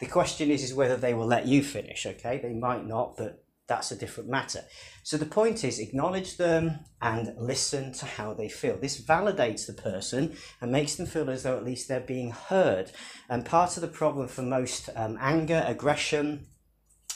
The 0.00 0.06
question 0.06 0.50
is, 0.50 0.62
is 0.62 0.74
whether 0.74 0.96
they 0.96 1.14
will 1.14 1.26
let 1.26 1.46
you 1.46 1.62
finish, 1.62 2.06
okay? 2.06 2.38
They 2.38 2.54
might 2.54 2.86
not, 2.86 3.16
but 3.16 3.44
that's 3.66 3.92
a 3.92 3.96
different 3.96 4.28
matter. 4.28 4.64
So 5.04 5.16
the 5.16 5.26
point 5.26 5.62
is 5.62 5.78
acknowledge 5.78 6.36
them 6.36 6.80
and 7.00 7.34
listen 7.38 7.92
to 7.94 8.06
how 8.06 8.34
they 8.34 8.48
feel. 8.48 8.76
This 8.76 9.00
validates 9.00 9.66
the 9.66 9.74
person 9.74 10.36
and 10.60 10.72
makes 10.72 10.96
them 10.96 11.06
feel 11.06 11.30
as 11.30 11.44
though 11.44 11.56
at 11.56 11.64
least 11.64 11.86
they're 11.86 12.00
being 12.00 12.32
heard. 12.32 12.90
And 13.28 13.44
part 13.44 13.76
of 13.76 13.82
the 13.82 13.88
problem 13.88 14.26
for 14.26 14.42
most 14.42 14.90
um, 14.96 15.16
anger, 15.20 15.62
aggression, 15.66 16.46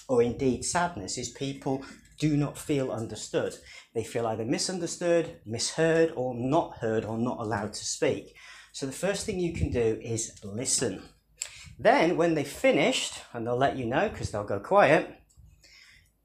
or 0.08 0.22
indeed 0.22 0.64
sadness 0.64 1.18
is 1.18 1.30
people 1.30 1.84
do 2.18 2.36
not 2.36 2.56
feel 2.58 2.90
understood. 2.90 3.54
They 3.94 4.04
feel 4.04 4.26
either 4.26 4.44
misunderstood, 4.44 5.40
misheard, 5.44 6.12
or 6.14 6.34
not 6.34 6.78
heard, 6.78 7.04
or 7.04 7.18
not 7.18 7.38
allowed 7.40 7.72
to 7.74 7.84
speak. 7.84 8.36
So 8.72 8.86
the 8.86 8.92
first 8.92 9.26
thing 9.26 9.40
you 9.40 9.52
can 9.52 9.70
do 9.70 9.98
is 10.02 10.38
listen. 10.42 11.02
Then, 11.78 12.16
when 12.16 12.34
they've 12.34 12.46
finished, 12.46 13.20
and 13.32 13.46
they'll 13.46 13.56
let 13.56 13.76
you 13.76 13.86
know 13.86 14.08
because 14.08 14.30
they'll 14.30 14.44
go 14.44 14.60
quiet, 14.60 15.10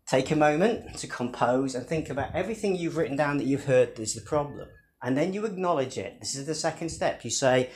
take 0.07 0.31
a 0.31 0.35
moment 0.35 0.97
to 0.97 1.07
compose 1.07 1.75
and 1.75 1.85
think 1.85 2.09
about 2.09 2.35
everything 2.35 2.75
you've 2.75 2.97
written 2.97 3.17
down 3.17 3.37
that 3.37 3.47
you've 3.47 3.65
heard 3.65 3.99
is 3.99 4.13
the 4.13 4.21
problem. 4.21 4.67
And 5.01 5.17
then 5.17 5.33
you 5.33 5.45
acknowledge 5.45 5.97
it. 5.97 6.19
This 6.19 6.35
is 6.35 6.45
the 6.45 6.55
second 6.55 6.89
step. 6.89 7.23
You 7.23 7.31
say, 7.31 7.69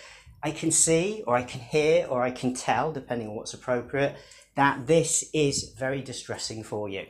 I 0.44 0.52
can 0.52 0.72
see, 0.72 1.24
or 1.26 1.36
I 1.36 1.44
can 1.44 1.62
hear, 1.62 2.06
or 2.08 2.22
I 2.22 2.32
can 2.32 2.54
tell, 2.54 2.92
depending 2.92 3.30
on 3.30 3.36
what's 3.36 3.54
appropriate, 3.54 4.16
that 4.56 4.88
this 4.88 5.24
is 5.34 5.74
very 5.78 6.02
distressing 6.02 6.64
for 6.64 6.90
you. 6.90 7.06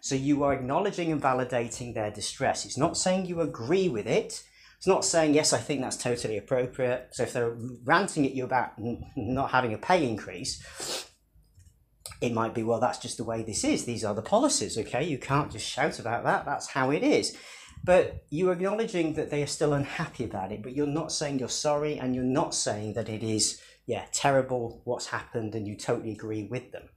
So 0.00 0.14
you 0.14 0.42
are 0.42 0.52
acknowledging 0.52 1.12
and 1.12 1.22
validating 1.22 1.94
their 1.94 2.10
distress. 2.10 2.64
It's 2.64 2.76
not 2.76 2.96
saying 2.96 3.26
you 3.26 3.40
agree 3.40 3.88
with 3.88 4.06
it. 4.06 4.42
It's 4.76 4.86
not 4.86 5.04
saying, 5.04 5.34
yes, 5.34 5.52
I 5.52 5.58
think 5.58 5.80
that's 5.80 5.96
totally 5.96 6.36
appropriate. 6.36 7.10
So 7.12 7.22
if 7.22 7.32
they're 7.32 7.56
ranting 7.84 8.26
at 8.26 8.34
you 8.34 8.44
about 8.44 8.72
not 9.16 9.52
having 9.52 9.72
a 9.72 9.78
pay 9.78 10.08
increase, 10.08 11.08
it 12.20 12.32
might 12.32 12.52
be, 12.52 12.64
well, 12.64 12.80
that's 12.80 12.98
just 12.98 13.16
the 13.16 13.24
way 13.24 13.42
this 13.42 13.62
is. 13.62 13.84
These 13.84 14.04
are 14.04 14.14
the 14.14 14.22
policies, 14.22 14.76
okay? 14.76 15.04
You 15.04 15.18
can't 15.18 15.52
just 15.52 15.68
shout 15.68 16.00
about 16.00 16.24
that. 16.24 16.44
That's 16.44 16.68
how 16.68 16.90
it 16.90 17.04
is. 17.04 17.36
But 17.84 18.24
you're 18.30 18.52
acknowledging 18.52 19.14
that 19.14 19.30
they 19.30 19.42
are 19.42 19.48
still 19.48 19.72
unhappy 19.72 20.24
about 20.24 20.52
it, 20.52 20.62
but 20.62 20.74
you're 20.74 20.86
not 20.86 21.12
saying 21.12 21.38
you're 21.38 21.48
sorry 21.48 21.98
and 21.98 22.14
you're 22.14 22.24
not 22.24 22.54
saying 22.54 22.94
that 22.94 23.08
it 23.08 23.22
is, 23.22 23.60
yeah, 23.86 24.04
terrible 24.12 24.80
what's 24.84 25.06
happened 25.06 25.54
and 25.54 25.66
you 25.66 25.76
totally 25.76 26.12
agree 26.12 26.44
with 26.44 26.72
them 26.72 26.88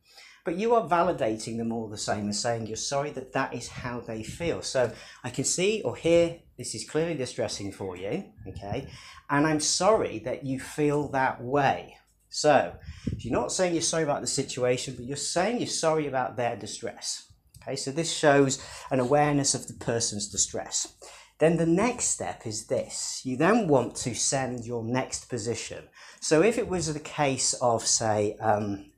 but 0.46 0.58
you 0.58 0.76
are 0.76 0.88
validating 0.88 1.58
them 1.58 1.74
all 1.74 1.90
the 1.90 1.98
same 1.98 2.26
and 2.26 2.36
saying 2.36 2.68
you're 2.68 2.78
sorry 2.78 3.10
that 3.10 3.34
that 3.34 3.54
is 3.54 3.68
how 3.68 4.00
they 4.00 4.22
feel. 4.22 4.62
So 4.62 4.92
I 5.24 5.32
can 5.32 5.44
see 5.44 5.82
or 5.82 5.96
hear 5.96 6.38
this 6.56 6.76
is 6.76 6.88
clearly 6.88 7.16
distressing 7.16 7.72
for 7.72 7.98
you, 7.98 8.26
okay? 8.48 8.88
And 9.30 9.48
I'm 9.48 9.60
sorry 9.60 10.20
that 10.20 10.46
you 10.46 10.60
feel 10.60 11.10
that 11.10 11.44
way. 11.44 11.98
So 12.30 12.76
you're 13.18 13.34
not 13.34 13.52
saying 13.52 13.74
you're 13.74 13.82
sorry 13.82 14.04
about 14.04 14.22
the 14.22 14.28
situation, 14.28 14.94
but 14.96 15.06
you're 15.06 15.18
saying 15.18 15.58
you're 15.58 15.68
sorry 15.68 16.06
about 16.06 16.38
their 16.38 16.56
distress. 16.56 17.32
Okay, 17.62 17.76
so 17.76 17.92
this 17.92 18.14
shows 18.14 18.64
an 18.92 19.00
awareness 19.00 19.56
of 19.56 19.68
the 19.68 19.74
person's 19.74 20.28
distress. 20.28 20.94
Then 21.40 21.58
the 21.58 21.66
next 21.66 22.06
step 22.06 22.46
is 22.46 22.68
this. 22.68 23.22
You 23.26 23.36
then 23.36 23.68
want 23.68 23.96
to 23.98 24.16
send 24.16 24.66
your 24.66 24.84
next 24.84 25.26
position. 25.30 25.90
So 26.22 26.42
if 26.42 26.58
it 26.58 26.68
was 26.68 26.94
the 26.94 27.00
case 27.00 27.54
of, 27.56 27.86
say, 27.86 28.38
um, 28.40 28.92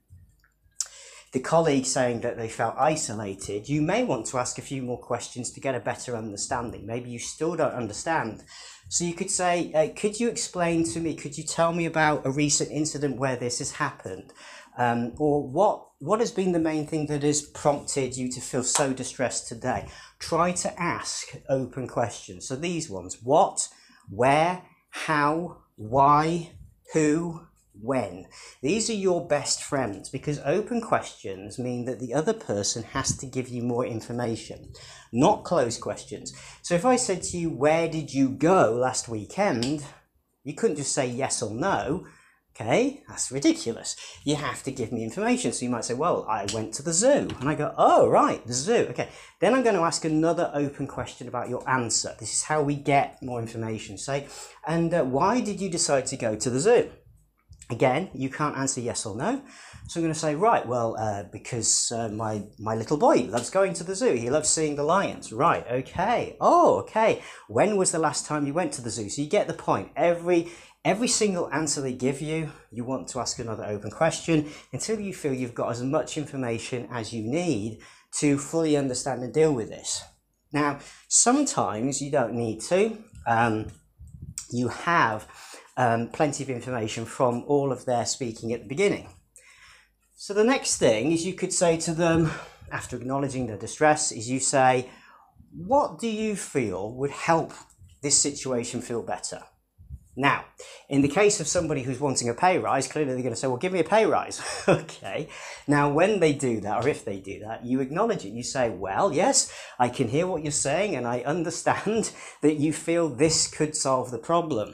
the 1.33 1.39
colleague 1.39 1.85
saying 1.85 2.21
that 2.21 2.37
they 2.37 2.47
felt 2.47 2.75
isolated, 2.77 3.67
you 3.67 3.81
may 3.81 4.03
want 4.03 4.27
to 4.27 4.37
ask 4.37 4.57
a 4.57 4.61
few 4.61 4.81
more 4.81 4.99
questions 4.99 5.51
to 5.51 5.59
get 5.59 5.75
a 5.75 5.79
better 5.79 6.15
understanding. 6.15 6.85
Maybe 6.85 7.09
you 7.09 7.19
still 7.19 7.55
don't 7.55 7.73
understand. 7.73 8.43
So 8.87 9.03
you 9.03 9.13
could 9.13 9.29
say, 9.29 9.73
uh, 9.73 9.89
could 9.99 10.19
you 10.19 10.29
explain 10.29 10.85
to 10.85 10.99
me, 10.99 11.15
could 11.15 11.37
you 11.37 11.43
tell 11.43 11.73
me 11.73 11.85
about 11.85 12.25
a 12.25 12.31
recent 12.31 12.71
incident 12.71 13.17
where 13.17 13.35
this 13.35 13.59
has 13.59 13.73
happened? 13.73 14.31
Um, 14.77 15.13
or 15.17 15.47
what 15.47 15.87
what 15.99 16.19
has 16.19 16.31
been 16.31 16.51
the 16.51 16.59
main 16.59 16.85
thing 16.85 17.07
that 17.07 17.23
has 17.23 17.41
prompted 17.41 18.15
you 18.15 18.29
to 18.31 18.39
feel 18.39 18.63
so 18.63 18.93
distressed 18.93 19.47
today? 19.47 19.89
Try 20.19 20.51
to 20.51 20.79
ask 20.79 21.35
open 21.49 21.87
questions. 21.87 22.47
So 22.47 22.55
these 22.55 22.87
ones, 22.89 23.17
what, 23.23 23.67
where, 24.09 24.61
how, 24.91 25.63
why, 25.75 26.51
who, 26.93 27.47
when. 27.81 28.25
These 28.61 28.89
are 28.89 28.93
your 28.93 29.27
best 29.27 29.63
friends 29.63 30.09
because 30.09 30.39
open 30.45 30.81
questions 30.81 31.59
mean 31.59 31.85
that 31.85 31.99
the 31.99 32.13
other 32.13 32.33
person 32.33 32.83
has 32.83 33.17
to 33.17 33.25
give 33.25 33.49
you 33.49 33.63
more 33.63 33.85
information, 33.85 34.73
not 35.11 35.43
closed 35.43 35.81
questions. 35.81 36.33
So 36.61 36.75
if 36.75 36.85
I 36.85 36.95
said 36.95 37.23
to 37.23 37.37
you, 37.37 37.49
Where 37.49 37.89
did 37.89 38.13
you 38.13 38.29
go 38.29 38.73
last 38.73 39.07
weekend? 39.07 39.83
You 40.43 40.53
couldn't 40.53 40.77
just 40.77 40.93
say 40.93 41.07
yes 41.07 41.41
or 41.41 41.53
no. 41.53 42.05
Okay, 42.59 43.03
that's 43.07 43.31
ridiculous. 43.31 43.95
You 44.23 44.35
have 44.35 44.63
to 44.63 44.71
give 44.71 44.91
me 44.91 45.03
information. 45.03 45.51
So 45.51 45.63
you 45.63 45.69
might 45.69 45.85
say, 45.85 45.93
Well, 45.93 46.25
I 46.27 46.47
went 46.55 46.73
to 46.75 46.83
the 46.83 46.91
zoo. 46.91 47.27
And 47.39 47.47
I 47.47 47.53
go, 47.53 47.71
Oh, 47.77 48.07
right, 48.09 48.43
the 48.47 48.53
zoo. 48.53 48.87
Okay, 48.89 49.09
then 49.39 49.53
I'm 49.53 49.61
going 49.61 49.75
to 49.75 49.81
ask 49.81 50.03
another 50.05 50.49
open 50.55 50.87
question 50.87 51.27
about 51.27 51.49
your 51.49 51.67
answer. 51.69 52.15
This 52.19 52.33
is 52.33 52.43
how 52.43 52.63
we 52.63 52.75
get 52.75 53.21
more 53.21 53.39
information. 53.39 53.99
Say, 53.99 54.27
And 54.65 54.91
uh, 54.91 55.03
why 55.03 55.39
did 55.39 55.61
you 55.61 55.69
decide 55.69 56.07
to 56.07 56.17
go 56.17 56.35
to 56.35 56.49
the 56.49 56.59
zoo? 56.59 56.89
Again, 57.69 58.09
you 58.13 58.29
can't 58.29 58.57
answer 58.57 58.79
yes 58.79 59.05
or 59.05 59.15
no. 59.15 59.41
So 59.87 59.99
I'm 59.99 60.03
going 60.03 60.13
to 60.13 60.19
say, 60.19 60.35
right, 60.35 60.65
well, 60.65 60.95
uh, 60.97 61.23
because 61.31 61.91
uh, 61.91 62.07
my, 62.09 62.43
my 62.57 62.75
little 62.75 62.97
boy 62.97 63.27
loves 63.29 63.49
going 63.49 63.73
to 63.73 63.83
the 63.83 63.93
zoo. 63.93 64.13
He 64.13 64.29
loves 64.29 64.47
seeing 64.49 64.75
the 64.77 64.83
lions. 64.83 65.33
Right, 65.33 65.65
okay. 65.69 66.37
Oh, 66.39 66.77
okay. 66.79 67.21
When 67.49 67.75
was 67.75 67.91
the 67.91 67.99
last 67.99 68.25
time 68.25 68.47
you 68.47 68.53
went 68.53 68.71
to 68.73 68.81
the 68.81 68.89
zoo? 68.89 69.09
So 69.09 69.21
you 69.21 69.29
get 69.29 69.47
the 69.47 69.53
point. 69.53 69.91
Every, 69.97 70.49
every 70.83 71.07
single 71.07 71.51
answer 71.51 71.81
they 71.81 71.93
give 71.93 72.21
you, 72.21 72.51
you 72.71 72.83
want 72.83 73.07
to 73.09 73.19
ask 73.19 73.39
another 73.39 73.65
open 73.65 73.91
question 73.91 74.49
until 74.71 74.99
you 74.99 75.13
feel 75.13 75.33
you've 75.33 75.53
got 75.53 75.71
as 75.71 75.83
much 75.83 76.17
information 76.17 76.87
as 76.91 77.13
you 77.13 77.23
need 77.23 77.79
to 78.19 78.37
fully 78.37 78.77
understand 78.77 79.23
and 79.23 79.33
deal 79.33 79.53
with 79.53 79.69
this. 79.69 80.03
Now, 80.53 80.79
sometimes 81.07 82.01
you 82.01 82.11
don't 82.11 82.33
need 82.33 82.61
to. 82.61 82.97
Um, 83.25 83.67
you 84.49 84.69
have 84.69 85.27
um, 85.75 86.07
plenty 86.09 86.43
of 86.43 86.49
information 86.49 87.05
from 87.05 87.43
all 87.47 87.71
of 87.71 87.85
their 87.85 88.05
speaking 88.05 88.53
at 88.53 88.61
the 88.61 88.67
beginning. 88.67 89.09
So 90.15 90.33
the 90.33 90.43
next 90.43 90.77
thing 90.77 91.11
is 91.11 91.25
you 91.25 91.33
could 91.33 91.53
say 91.53 91.77
to 91.77 91.93
them, 91.93 92.31
after 92.71 92.95
acknowledging 92.97 93.47
their 93.47 93.57
distress, 93.57 94.11
is 94.11 94.29
you 94.29 94.39
say, 94.39 94.89
what 95.53 95.99
do 95.99 96.07
you 96.07 96.35
feel 96.35 96.91
would 96.93 97.11
help 97.11 97.53
this 98.01 98.19
situation 98.19 98.81
feel 98.81 99.03
better? 99.03 99.43
Now, 100.19 100.45
in 100.89 101.03
the 101.03 101.07
case 101.07 101.39
of 101.39 101.47
somebody 101.47 101.83
who's 101.83 101.99
wanting 101.99 102.27
a 102.27 102.33
pay 102.33 102.57
rise, 102.57 102.87
clearly 102.87 103.13
they're 103.13 103.21
going 103.21 103.35
to 103.35 103.39
say, 103.39 103.45
well, 103.45 103.57
give 103.57 103.71
me 103.71 103.81
a 103.81 103.83
pay 103.83 104.07
rise. 104.07 104.41
okay. 104.67 105.29
Now, 105.67 105.91
when 105.91 106.19
they 106.19 106.33
do 106.33 106.59
that, 106.61 106.83
or 106.83 106.87
if 106.89 107.05
they 107.05 107.19
do 107.19 107.41
that, 107.41 107.63
you 107.63 107.81
acknowledge 107.81 108.25
it. 108.25 108.29
You 108.29 108.41
say, 108.41 108.71
well, 108.71 109.13
yes, 109.13 109.53
I 109.77 109.89
can 109.89 110.07
hear 110.07 110.25
what 110.25 110.41
you're 110.41 110.51
saying, 110.51 110.95
and 110.95 111.05
I 111.07 111.19
understand 111.19 112.11
that 112.41 112.55
you 112.55 112.73
feel 112.73 113.09
this 113.09 113.47
could 113.47 113.75
solve 113.75 114.09
the 114.09 114.17
problem. 114.17 114.73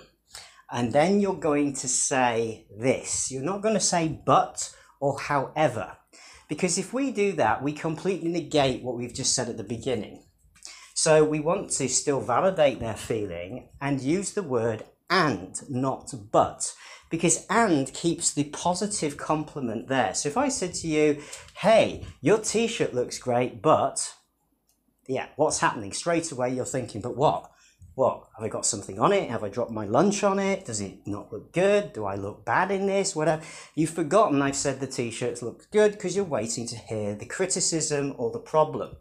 And 0.71 0.93
then 0.93 1.19
you're 1.19 1.35
going 1.35 1.73
to 1.73 1.89
say 1.89 2.65
this. 2.79 3.29
You're 3.29 3.43
not 3.43 3.61
going 3.61 3.75
to 3.75 3.81
say 3.81 4.21
but 4.25 4.73
or 5.01 5.19
however. 5.19 5.97
Because 6.47 6.77
if 6.77 6.93
we 6.93 7.11
do 7.11 7.33
that, 7.33 7.61
we 7.61 7.73
completely 7.73 8.29
negate 8.29 8.81
what 8.81 8.95
we've 8.95 9.13
just 9.13 9.35
said 9.35 9.49
at 9.49 9.57
the 9.57 9.63
beginning. 9.63 10.23
So 10.95 11.25
we 11.25 11.41
want 11.41 11.71
to 11.71 11.89
still 11.89 12.21
validate 12.21 12.79
their 12.79 12.95
feeling 12.95 13.67
and 13.81 13.99
use 13.99 14.33
the 14.33 14.43
word 14.43 14.85
and, 15.13 15.61
not 15.69 16.13
but. 16.31 16.73
Because 17.09 17.45
and 17.49 17.93
keeps 17.93 18.33
the 18.33 18.45
positive 18.45 19.17
complement 19.17 19.87
there. 19.87 20.15
So 20.15 20.29
if 20.29 20.37
I 20.37 20.49
said 20.49 20.73
to 20.75 20.87
you, 20.87 21.21
hey, 21.57 22.03
your 22.21 22.39
t 22.39 22.67
shirt 22.67 22.93
looks 22.93 23.19
great, 23.19 23.61
but, 23.61 24.15
yeah, 25.07 25.27
what's 25.35 25.59
happening? 25.59 25.93
Straight 25.93 26.31
away 26.31 26.53
you're 26.53 26.65
thinking, 26.65 27.01
but 27.01 27.15
what? 27.15 27.51
what 27.95 28.23
have 28.35 28.43
I 28.43 28.49
got 28.49 28.65
something 28.65 28.99
on 28.99 29.13
it? 29.13 29.29
Have 29.29 29.43
I 29.43 29.49
dropped 29.49 29.71
my 29.71 29.85
lunch 29.85 30.23
on 30.23 30.39
it? 30.39 30.65
Does 30.65 30.81
it 30.81 31.05
not 31.05 31.31
look 31.31 31.53
good? 31.53 31.93
Do 31.93 32.05
I 32.05 32.15
look 32.15 32.43
bad 32.43 32.71
in 32.71 32.87
this? 32.87 33.15
Whatever. 33.15 33.43
You've 33.75 33.91
forgotten 33.91 34.41
I've 34.41 34.55
said 34.55 34.79
the 34.79 34.87
t-shirts 34.87 35.43
look 35.43 35.69
good 35.71 35.91
because 35.91 36.15
you're 36.15 36.25
waiting 36.25 36.67
to 36.67 36.75
hear 36.75 37.13
the 37.15 37.25
criticism 37.25 38.15
or 38.17 38.31
the 38.31 38.39
problem. 38.39 38.95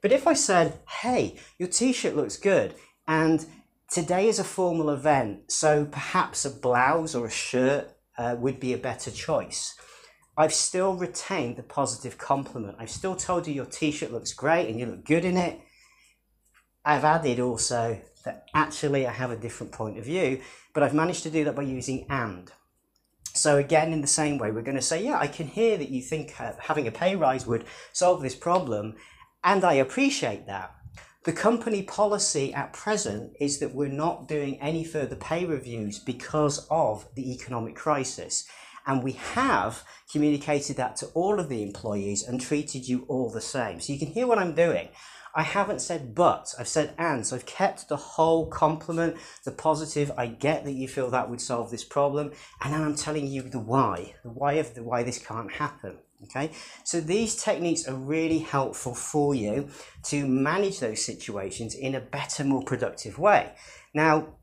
But 0.00 0.12
if 0.12 0.26
I 0.26 0.34
said, 0.34 0.80
hey, 1.02 1.36
your 1.58 1.68
t-shirt 1.68 2.16
looks 2.16 2.36
good 2.36 2.74
and 3.06 3.46
today 3.92 4.26
is 4.26 4.38
a 4.38 4.44
formal 4.44 4.88
event, 4.88 5.52
so 5.52 5.84
perhaps 5.84 6.46
a 6.46 6.50
blouse 6.50 7.14
or 7.14 7.26
a 7.26 7.30
shirt 7.30 7.90
uh, 8.16 8.34
would 8.38 8.58
be 8.58 8.72
a 8.72 8.78
better 8.78 9.10
choice. 9.10 9.76
I've 10.34 10.54
still 10.54 10.94
retained 10.94 11.56
the 11.56 11.62
positive 11.62 12.16
compliment. 12.16 12.76
I've 12.78 12.90
still 12.90 13.14
told 13.14 13.46
you 13.46 13.52
your 13.52 13.66
t-shirt 13.66 14.10
looks 14.10 14.32
great 14.32 14.70
and 14.70 14.80
you 14.80 14.86
look 14.86 15.04
good 15.04 15.26
in 15.26 15.36
it. 15.36 15.60
I've 16.86 17.04
added 17.04 17.38
also 17.38 18.00
that 18.24 18.46
actually 18.54 19.06
I 19.06 19.12
have 19.12 19.30
a 19.30 19.36
different 19.36 19.72
point 19.72 19.98
of 19.98 20.06
view, 20.06 20.40
but 20.72 20.82
I've 20.82 20.94
managed 20.94 21.22
to 21.24 21.30
do 21.30 21.44
that 21.44 21.54
by 21.54 21.62
using 21.62 22.06
and. 22.08 22.50
So 23.34 23.58
again, 23.58 23.92
in 23.92 24.00
the 24.00 24.06
same 24.06 24.38
way, 24.38 24.50
we're 24.52 24.62
going 24.62 24.76
to 24.76 24.82
say, 24.82 25.04
yeah, 25.04 25.18
I 25.18 25.26
can 25.26 25.48
hear 25.48 25.76
that 25.76 25.90
you 25.90 26.00
think 26.00 26.32
having 26.32 26.86
a 26.86 26.92
pay 26.92 27.14
rise 27.14 27.46
would 27.46 27.66
solve 27.92 28.22
this 28.22 28.34
problem, 28.34 28.94
and 29.44 29.64
I 29.64 29.74
appreciate 29.74 30.46
that. 30.46 30.74
The 31.24 31.32
company 31.32 31.84
policy 31.84 32.52
at 32.52 32.72
present 32.72 33.36
is 33.38 33.60
that 33.60 33.72
we're 33.72 33.86
not 33.86 34.26
doing 34.26 34.60
any 34.60 34.82
further 34.82 35.14
pay 35.14 35.44
reviews 35.44 36.00
because 36.00 36.66
of 36.68 37.06
the 37.14 37.32
economic 37.32 37.76
crisis. 37.76 38.44
And 38.88 39.04
we 39.04 39.12
have 39.12 39.84
communicated 40.10 40.76
that 40.78 40.96
to 40.96 41.06
all 41.14 41.38
of 41.38 41.48
the 41.48 41.62
employees 41.62 42.26
and 42.26 42.40
treated 42.40 42.88
you 42.88 43.04
all 43.06 43.30
the 43.30 43.40
same. 43.40 43.80
So 43.80 43.92
you 43.92 44.00
can 44.00 44.08
hear 44.08 44.26
what 44.26 44.40
I'm 44.40 44.56
doing. 44.56 44.88
I 45.32 45.44
haven't 45.44 45.80
said 45.80 46.12
but, 46.12 46.52
I've 46.58 46.66
said 46.66 46.92
and. 46.98 47.24
So 47.24 47.36
I've 47.36 47.46
kept 47.46 47.88
the 47.88 47.96
whole 47.96 48.48
compliment, 48.48 49.16
the 49.44 49.52
positive. 49.52 50.10
I 50.18 50.26
get 50.26 50.64
that 50.64 50.72
you 50.72 50.88
feel 50.88 51.08
that 51.10 51.30
would 51.30 51.40
solve 51.40 51.70
this 51.70 51.84
problem. 51.84 52.32
And 52.60 52.74
then 52.74 52.82
I'm 52.82 52.96
telling 52.96 53.28
you 53.28 53.42
the 53.42 53.60
why, 53.60 54.16
the 54.24 54.30
why 54.30 54.54
of 54.54 54.74
the 54.74 54.82
why 54.82 55.04
this 55.04 55.24
can't 55.24 55.52
happen. 55.52 55.98
Okay, 56.24 56.52
so 56.84 57.00
these 57.00 57.34
techniques 57.34 57.88
are 57.88 57.96
really 57.96 58.38
helpful 58.38 58.94
for 58.94 59.34
you 59.34 59.68
to 60.04 60.26
manage 60.26 60.78
those 60.78 61.04
situations 61.04 61.74
in 61.74 61.96
a 61.96 62.00
better, 62.00 62.44
more 62.44 62.62
productive 62.62 63.18
way. 63.18 63.52
Now, 63.92 64.36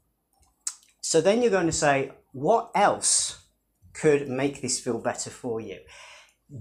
so 1.01 1.21
then 1.21 1.41
you're 1.41 1.51
going 1.51 1.67
to 1.67 1.71
say, 1.71 2.11
what 2.33 2.71
else 2.75 3.45
could 3.93 4.27
make 4.27 4.61
this 4.61 4.79
feel 4.79 4.99
better 4.99 5.29
for 5.29 5.61
you? 5.61 5.79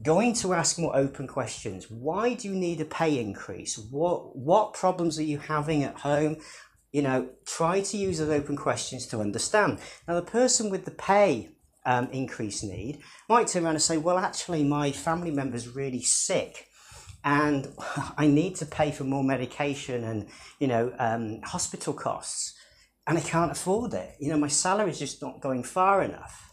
Going 0.02 0.34
to 0.34 0.54
ask 0.54 0.78
more 0.78 0.94
open 0.94 1.26
questions. 1.26 1.90
Why 1.90 2.34
do 2.34 2.48
you 2.48 2.54
need 2.54 2.80
a 2.80 2.84
pay 2.84 3.18
increase? 3.18 3.78
What 3.78 4.36
what 4.36 4.74
problems 4.74 5.18
are 5.18 5.24
you 5.24 5.38
having 5.38 5.82
at 5.82 6.00
home? 6.00 6.36
You 6.92 7.02
know, 7.02 7.30
try 7.46 7.80
to 7.80 7.96
use 7.96 8.18
those 8.18 8.30
open 8.30 8.56
questions 8.56 9.06
to 9.08 9.20
understand. 9.20 9.80
Now, 10.06 10.14
the 10.14 10.22
person 10.22 10.70
with 10.70 10.84
the 10.84 10.90
pay 10.90 11.50
um, 11.88 12.08
increase 12.12 12.62
need 12.62 12.98
might 13.30 13.48
turn 13.48 13.64
around 13.64 13.76
and 13.76 13.82
say, 13.82 13.96
well, 13.96 14.18
actually, 14.18 14.62
my 14.62 14.92
family 14.92 15.30
member's 15.30 15.74
really 15.74 16.02
sick 16.02 16.66
and 17.24 17.66
I 18.16 18.26
need 18.26 18.56
to 18.56 18.66
pay 18.66 18.92
for 18.92 19.04
more 19.04 19.24
medication 19.24 20.04
and, 20.04 20.28
you 20.60 20.68
know, 20.68 20.92
um, 20.98 21.40
hospital 21.42 21.94
costs 21.94 22.54
and 23.06 23.16
I 23.16 23.22
can't 23.22 23.50
afford 23.50 23.94
it. 23.94 24.16
You 24.20 24.28
know, 24.28 24.36
my 24.36 24.48
salary 24.48 24.90
is 24.90 24.98
just 24.98 25.22
not 25.22 25.40
going 25.40 25.62
far 25.62 26.02
enough. 26.02 26.47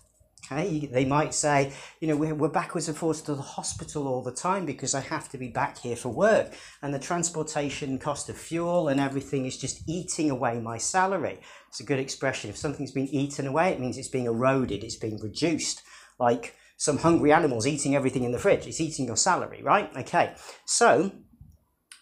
Okay, 0.52 0.86
they 0.92 1.06
might 1.06 1.34
say, 1.34 1.74
you 2.00 2.08
know, 2.08 2.16
we're, 2.16 2.36
we're 2.36 2.50
backwards 2.50 2.88
and 2.88 2.96
forwards 2.96 3.22
to 3.24 3.34
the 3.34 3.42
hospital 3.42 4.08
all 4.08 4.22
the 4.22 4.32
time 4.32 4.66
because 4.66 4.94
I 4.94 5.02
have 5.02 5.28
to 5.30 5.38
be 5.38 5.48
back 5.48 5.80
here 5.80 5.96
for 5.96 6.10
work, 6.10 6.54
and 6.82 6.94
the 6.94 7.00
transportation 7.00 7.98
cost 7.98 8.30
of 8.30 8.38
fuel 8.38 8.88
and 8.88 9.00
everything 9.00 9.46
is 9.46 9.58
just 9.58 9.88
eating 9.88 10.30
away 10.30 10.60
my 10.60 10.78
salary. 10.78 11.40
It's 11.70 11.80
a 11.80 11.86
good 11.86 12.00
expression. 12.00 12.50
If 12.50 12.58
something's 12.58 12.92
been 12.92 13.08
eaten 13.08 13.48
away, 13.48 13.72
it 13.72 13.80
means 13.80 13.98
it's 13.98 14.08
being 14.08 14.26
eroded, 14.26 14.84
it's 14.84 14.98
being 14.98 15.20
reduced. 15.20 15.82
Like 16.20 16.56
some 16.78 17.00
hungry 17.00 17.32
animals 17.32 17.66
eating 17.66 17.96
everything 17.96 18.24
in 18.24 18.32
the 18.32 18.40
fridge, 18.40 18.68
it's 18.68 18.82
eating 18.82 19.06
your 19.06 19.18
salary, 19.18 19.62
right? 19.64 19.90
Okay, 19.98 20.36
so 20.66 21.12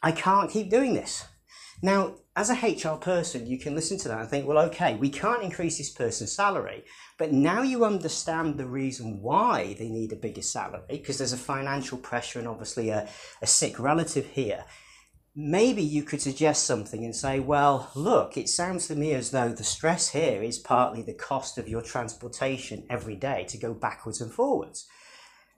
I 0.02 0.12
can't 0.12 0.52
keep 0.52 0.70
doing 0.70 0.94
this. 0.94 1.26
Now, 1.82 2.16
as 2.36 2.50
a 2.50 2.54
HR 2.54 2.98
person, 2.98 3.46
you 3.46 3.60
can 3.60 3.76
listen 3.76 4.00
to 4.00 4.08
that 4.08 4.20
and 4.20 4.30
think, 4.30 4.48
well, 4.48 4.58
okay, 4.66 4.96
we 4.96 5.10
can't 5.10 5.44
increase 5.44 5.78
this 5.78 5.92
person's 5.92 6.32
salary, 6.32 6.84
but 7.20 7.32
now 7.32 7.62
you 7.62 7.86
understand 7.86 8.58
the 8.58 8.66
reason 8.66 9.22
why 9.22 9.76
they 9.78 9.88
need 9.88 10.12
a 10.12 10.16
bigger 10.16 10.42
salary 10.42 10.82
because 10.90 11.20
there's 11.20 11.34
a 11.34 11.38
financial 11.38 11.98
pressure 11.98 12.40
and 12.40 12.48
obviously 12.48 12.90
a, 12.90 13.08
a 13.44 13.48
sick 13.48 13.80
relative 13.80 14.26
here. 14.26 14.66
Maybe 15.36 15.84
you 15.84 16.02
could 16.02 16.22
suggest 16.22 16.66
something 16.66 17.06
and 17.06 17.16
say, 17.16 17.40
well, 17.40 17.92
look, 17.94 18.36
it 18.36 18.50
sounds 18.50 18.88
to 18.88 18.96
me 18.96 19.14
as 19.14 19.30
though 19.30 19.50
the 19.50 19.64
stress 19.64 20.10
here 20.10 20.42
is 20.42 20.58
partly 20.58 21.04
the 21.04 21.14
cost 21.14 21.60
of 21.60 21.68
your 21.68 21.82
transportation 21.84 22.86
every 22.90 23.16
day 23.16 23.46
to 23.50 23.58
go 23.60 23.76
backwards 23.76 24.22
and 24.22 24.32
forwards. 24.32 24.88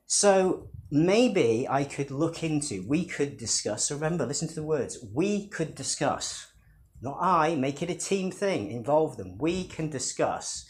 So 0.07 0.69
maybe 0.91 1.67
I 1.69 1.85
could 1.85 2.11
look 2.11 2.43
into, 2.43 2.85
we 2.87 3.05
could 3.05 3.37
discuss, 3.37 3.91
remember, 3.91 4.25
listen 4.25 4.49
to 4.49 4.55
the 4.55 4.63
words, 4.63 5.03
we 5.13 5.47
could 5.47 5.73
discuss 5.73 6.47
not 7.05 7.17
I, 7.21 7.55
make 7.55 7.81
it 7.81 7.89
a 7.89 7.95
team 7.95 8.31
thing, 8.31 8.69
involve 8.69 9.15
them. 9.15 9.37
We 9.37 9.63
can 9.63 9.89
discuss 9.89 10.65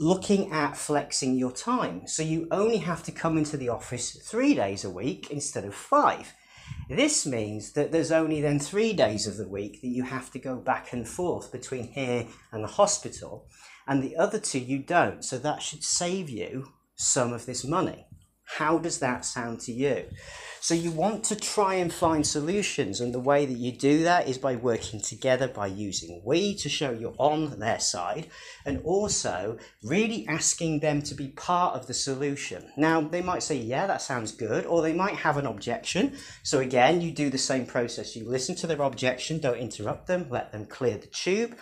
looking 0.00 0.52
at 0.52 0.76
flexing 0.76 1.38
your 1.38 1.52
time. 1.52 2.06
So 2.06 2.22
you 2.22 2.48
only 2.50 2.78
have 2.78 3.02
to 3.04 3.12
come 3.12 3.38
into 3.38 3.56
the 3.56 3.68
office 3.68 4.16
three 4.30 4.54
days 4.54 4.84
a 4.84 4.90
week 4.90 5.30
instead 5.30 5.64
of 5.64 5.74
five. 5.74 6.34
This 6.88 7.24
means 7.24 7.72
that 7.72 7.92
there's 7.92 8.12
only 8.12 8.40
then 8.40 8.58
three 8.58 8.92
days 8.92 9.26
of 9.26 9.36
the 9.36 9.48
week 9.48 9.80
that 9.80 9.88
you 9.88 10.02
have 10.02 10.30
to 10.32 10.38
go 10.38 10.56
back 10.56 10.92
and 10.92 11.06
forth 11.06 11.52
between 11.52 11.88
here 11.88 12.26
and 12.52 12.64
the 12.64 12.68
hospital, 12.68 13.46
and 13.86 14.02
the 14.02 14.16
other 14.16 14.40
two 14.40 14.58
you 14.58 14.78
don't. 14.78 15.24
So 15.24 15.38
that 15.38 15.62
should 15.62 15.84
save 15.84 16.28
you 16.28 16.72
some 16.96 17.32
of 17.32 17.46
this 17.46 17.64
money. 17.64 18.06
How 18.46 18.78
does 18.78 19.00
that 19.00 19.24
sound 19.24 19.60
to 19.60 19.72
you? 19.72 20.06
So 20.60 20.74
you 20.74 20.90
want 20.90 21.24
to 21.24 21.36
try 21.36 21.74
and 21.74 21.92
find 21.92 22.26
solutions, 22.26 23.00
and 23.00 23.12
the 23.12 23.20
way 23.20 23.44
that 23.44 23.58
you 23.58 23.72
do 23.72 24.04
that 24.04 24.28
is 24.28 24.38
by 24.38 24.56
working 24.56 25.00
together, 25.00 25.46
by 25.46 25.66
using 25.66 26.22
we 26.24 26.54
to 26.56 26.68
show 26.68 26.90
you're 26.90 27.14
on 27.18 27.58
their 27.58 27.78
side, 27.80 28.28
and 28.64 28.80
also 28.82 29.58
really 29.82 30.26
asking 30.28 30.80
them 30.80 31.02
to 31.02 31.14
be 31.14 31.28
part 31.28 31.74
of 31.74 31.86
the 31.86 31.94
solution. 31.94 32.72
Now, 32.76 33.00
they 33.00 33.22
might 33.22 33.42
say, 33.42 33.56
Yeah, 33.56 33.86
that 33.86 34.00
sounds 34.00 34.32
good, 34.32 34.64
or 34.64 34.80
they 34.80 34.94
might 34.94 35.16
have 35.16 35.36
an 35.36 35.46
objection. 35.46 36.16
So 36.42 36.60
again, 36.60 37.00
you 37.00 37.12
do 37.12 37.30
the 37.30 37.38
same 37.38 37.66
process. 37.66 38.16
You 38.16 38.28
listen 38.28 38.54
to 38.56 38.66
their 38.66 38.82
objection, 38.82 39.38
don't 39.38 39.58
interrupt 39.58 40.06
them, 40.06 40.28
let 40.30 40.52
them 40.52 40.66
clear 40.66 40.98
the 40.98 41.08
tube. 41.08 41.56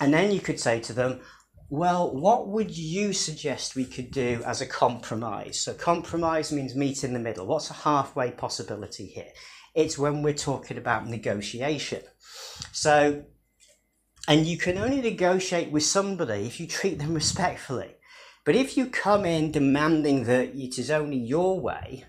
And 0.00 0.12
then 0.14 0.30
you 0.30 0.40
could 0.40 0.60
say 0.60 0.80
to 0.80 0.92
them, 0.92 1.20
well, 1.70 2.10
what 2.14 2.48
would 2.48 2.76
you 2.76 3.12
suggest 3.12 3.76
we 3.76 3.84
could 3.84 4.10
do 4.10 4.42
as 4.46 4.60
a 4.60 4.66
compromise? 4.66 5.60
So, 5.60 5.74
compromise 5.74 6.50
means 6.50 6.74
meet 6.74 7.04
in 7.04 7.12
the 7.12 7.18
middle. 7.18 7.46
What's 7.46 7.70
a 7.70 7.74
halfway 7.74 8.30
possibility 8.30 9.06
here? 9.06 9.32
It's 9.74 9.98
when 9.98 10.22
we're 10.22 10.32
talking 10.32 10.78
about 10.78 11.06
negotiation. 11.06 12.02
So, 12.72 13.24
and 14.26 14.46
you 14.46 14.56
can 14.56 14.78
only 14.78 15.02
negotiate 15.02 15.70
with 15.70 15.82
somebody 15.84 16.46
if 16.46 16.58
you 16.58 16.66
treat 16.66 16.98
them 16.98 17.14
respectfully. 17.14 17.96
But 18.46 18.56
if 18.56 18.78
you 18.78 18.86
come 18.86 19.26
in 19.26 19.52
demanding 19.52 20.24
that 20.24 20.54
it 20.54 20.78
is 20.78 20.90
only 20.90 21.18
your 21.18 21.60
way, 21.60 22.06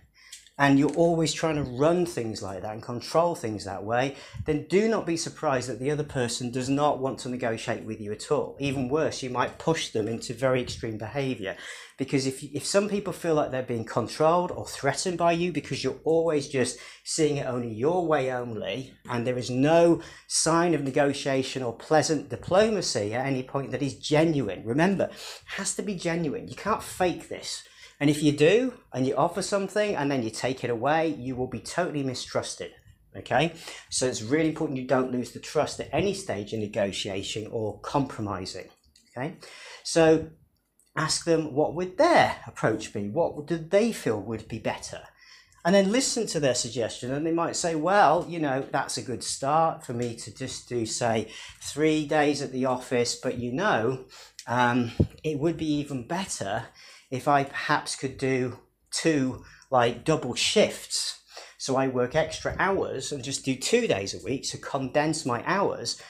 and 0.60 0.78
you're 0.78 0.94
always 0.96 1.34
trying 1.34 1.56
to 1.56 1.64
run 1.64 2.06
things 2.06 2.44
like 2.44 2.62
that 2.62 2.74
and 2.74 2.84
control 2.84 3.34
things 3.34 3.64
that 3.64 3.84
way, 3.84 4.18
then 4.46 4.68
do 4.68 4.90
not 4.90 5.06
be 5.06 5.16
surprised 5.16 5.70
that 5.70 5.80
the 5.80 5.90
other 5.90 6.04
person 6.04 6.52
does 6.52 6.70
not 6.70 7.00
want 7.00 7.18
to 7.18 7.30
negotiate 7.30 7.86
with 7.86 8.02
you 8.02 8.12
at 8.12 8.30
all. 8.30 8.58
Even 8.60 8.90
worse, 8.90 9.24
you 9.24 9.30
might 9.30 9.58
push 9.58 9.90
them 9.90 10.10
into 10.10 10.34
very 10.34 10.62
extreme 10.62 10.98
behavior. 10.98 11.56
Because 11.98 12.28
if, 12.28 12.44
if 12.44 12.66
some 12.66 12.90
people 12.90 13.14
feel 13.14 13.36
like 13.36 13.52
they're 13.52 13.64
being 13.64 13.86
controlled 13.86 14.52
or 14.52 14.66
threatened 14.66 15.18
by 15.18 15.32
you 15.32 15.54
because 15.54 15.82
you're 15.82 16.00
always 16.04 16.50
just 16.50 16.78
seeing 17.06 17.38
it 17.38 17.46
only 17.46 17.74
your 17.74 18.06
way 18.06 18.30
only, 18.30 18.94
and 19.10 19.26
there 19.26 19.38
is 19.38 19.50
no 19.50 20.02
sign 20.28 20.74
of 20.74 20.84
negotiation 20.84 21.64
or 21.64 21.72
pleasant 21.72 22.30
diplomacy 22.30 23.14
at 23.14 23.26
any 23.26 23.44
point 23.44 23.72
that 23.72 23.82
is 23.82 23.96
genuine, 23.96 24.66
remember, 24.66 25.10
has 25.56 25.74
to 25.76 25.82
be 25.82 25.96
genuine. 25.96 26.50
You 26.50 26.56
can't 26.56 26.84
fake 26.84 27.30
this. 27.30 27.64
And 28.00 28.10
if 28.10 28.24
you 28.24 28.32
do, 28.32 28.74
and 28.94 29.06
you 29.06 29.16
offer 29.16 29.42
something 29.42 29.96
and 29.96 30.10
then 30.10 30.24
you 30.24 30.30
take 30.30 30.64
it 30.64 30.70
away, 30.70 31.10
you 31.10 31.36
will 31.36 31.48
be 31.48 31.60
totally 31.60 32.04
mistrusted. 32.04 32.72
Okay, 33.18 33.54
so 33.90 34.06
it's 34.06 34.22
really 34.22 34.50
important 34.50 34.78
you 34.78 34.86
don't 34.86 35.12
lose 35.12 35.32
the 35.32 35.40
trust 35.40 35.80
at 35.80 35.90
any 35.92 36.14
stage 36.14 36.54
in 36.54 36.60
negotiation 36.60 37.48
or 37.52 37.80
compromising. 37.80 38.70
Okay, 39.10 39.38
so 39.84 40.30
ask 40.96 41.26
them 41.26 41.54
what 41.54 41.74
would 41.74 41.98
their 41.98 42.36
approach 42.46 42.94
be? 42.94 43.10
What 43.10 43.48
did 43.48 43.72
they 43.72 43.92
feel 43.92 44.22
would 44.22 44.48
be 44.48 44.60
better? 44.60 45.02
And 45.66 45.76
then 45.76 45.92
listen 45.92 46.26
to 46.28 46.40
their 46.40 46.56
suggestion, 46.56 47.12
and 47.12 47.26
they 47.26 47.34
might 47.34 47.56
say, 47.56 47.76
Well, 47.76 48.26
you 48.30 48.40
know, 48.40 48.66
that's 48.72 48.98
a 48.98 49.02
good 49.02 49.24
start 49.24 49.86
for 49.86 49.94
me 49.94 50.16
to 50.16 50.34
just 50.34 50.70
do, 50.70 50.86
say, 50.86 51.30
three 51.62 52.06
days 52.06 52.42
at 52.42 52.52
the 52.52 52.66
office, 52.66 53.16
but 53.16 53.38
you 53.38 53.52
know, 53.52 54.06
um, 54.48 54.92
it 55.24 55.40
would 55.40 55.58
be 55.58 55.72
even 55.74 56.08
better 56.08 56.68
if 57.12 57.28
I 57.28 57.44
perhaps 57.44 57.96
could 57.96 58.18
do 58.18 58.60
two 58.92 59.44
like 59.72 60.04
double 60.04 60.36
shifts. 60.36 61.22
So 61.58 61.76
I 61.76 61.88
work 61.88 62.16
extra 62.16 62.56
hours 62.58 63.12
and 63.12 63.24
just 63.24 63.44
do 63.46 63.56
two 63.56 63.88
days 63.88 64.14
a 64.14 64.24
week 64.24 64.50
to 64.50 64.58
condense 64.58 65.26
my 65.26 65.44
hours. 65.46 66.02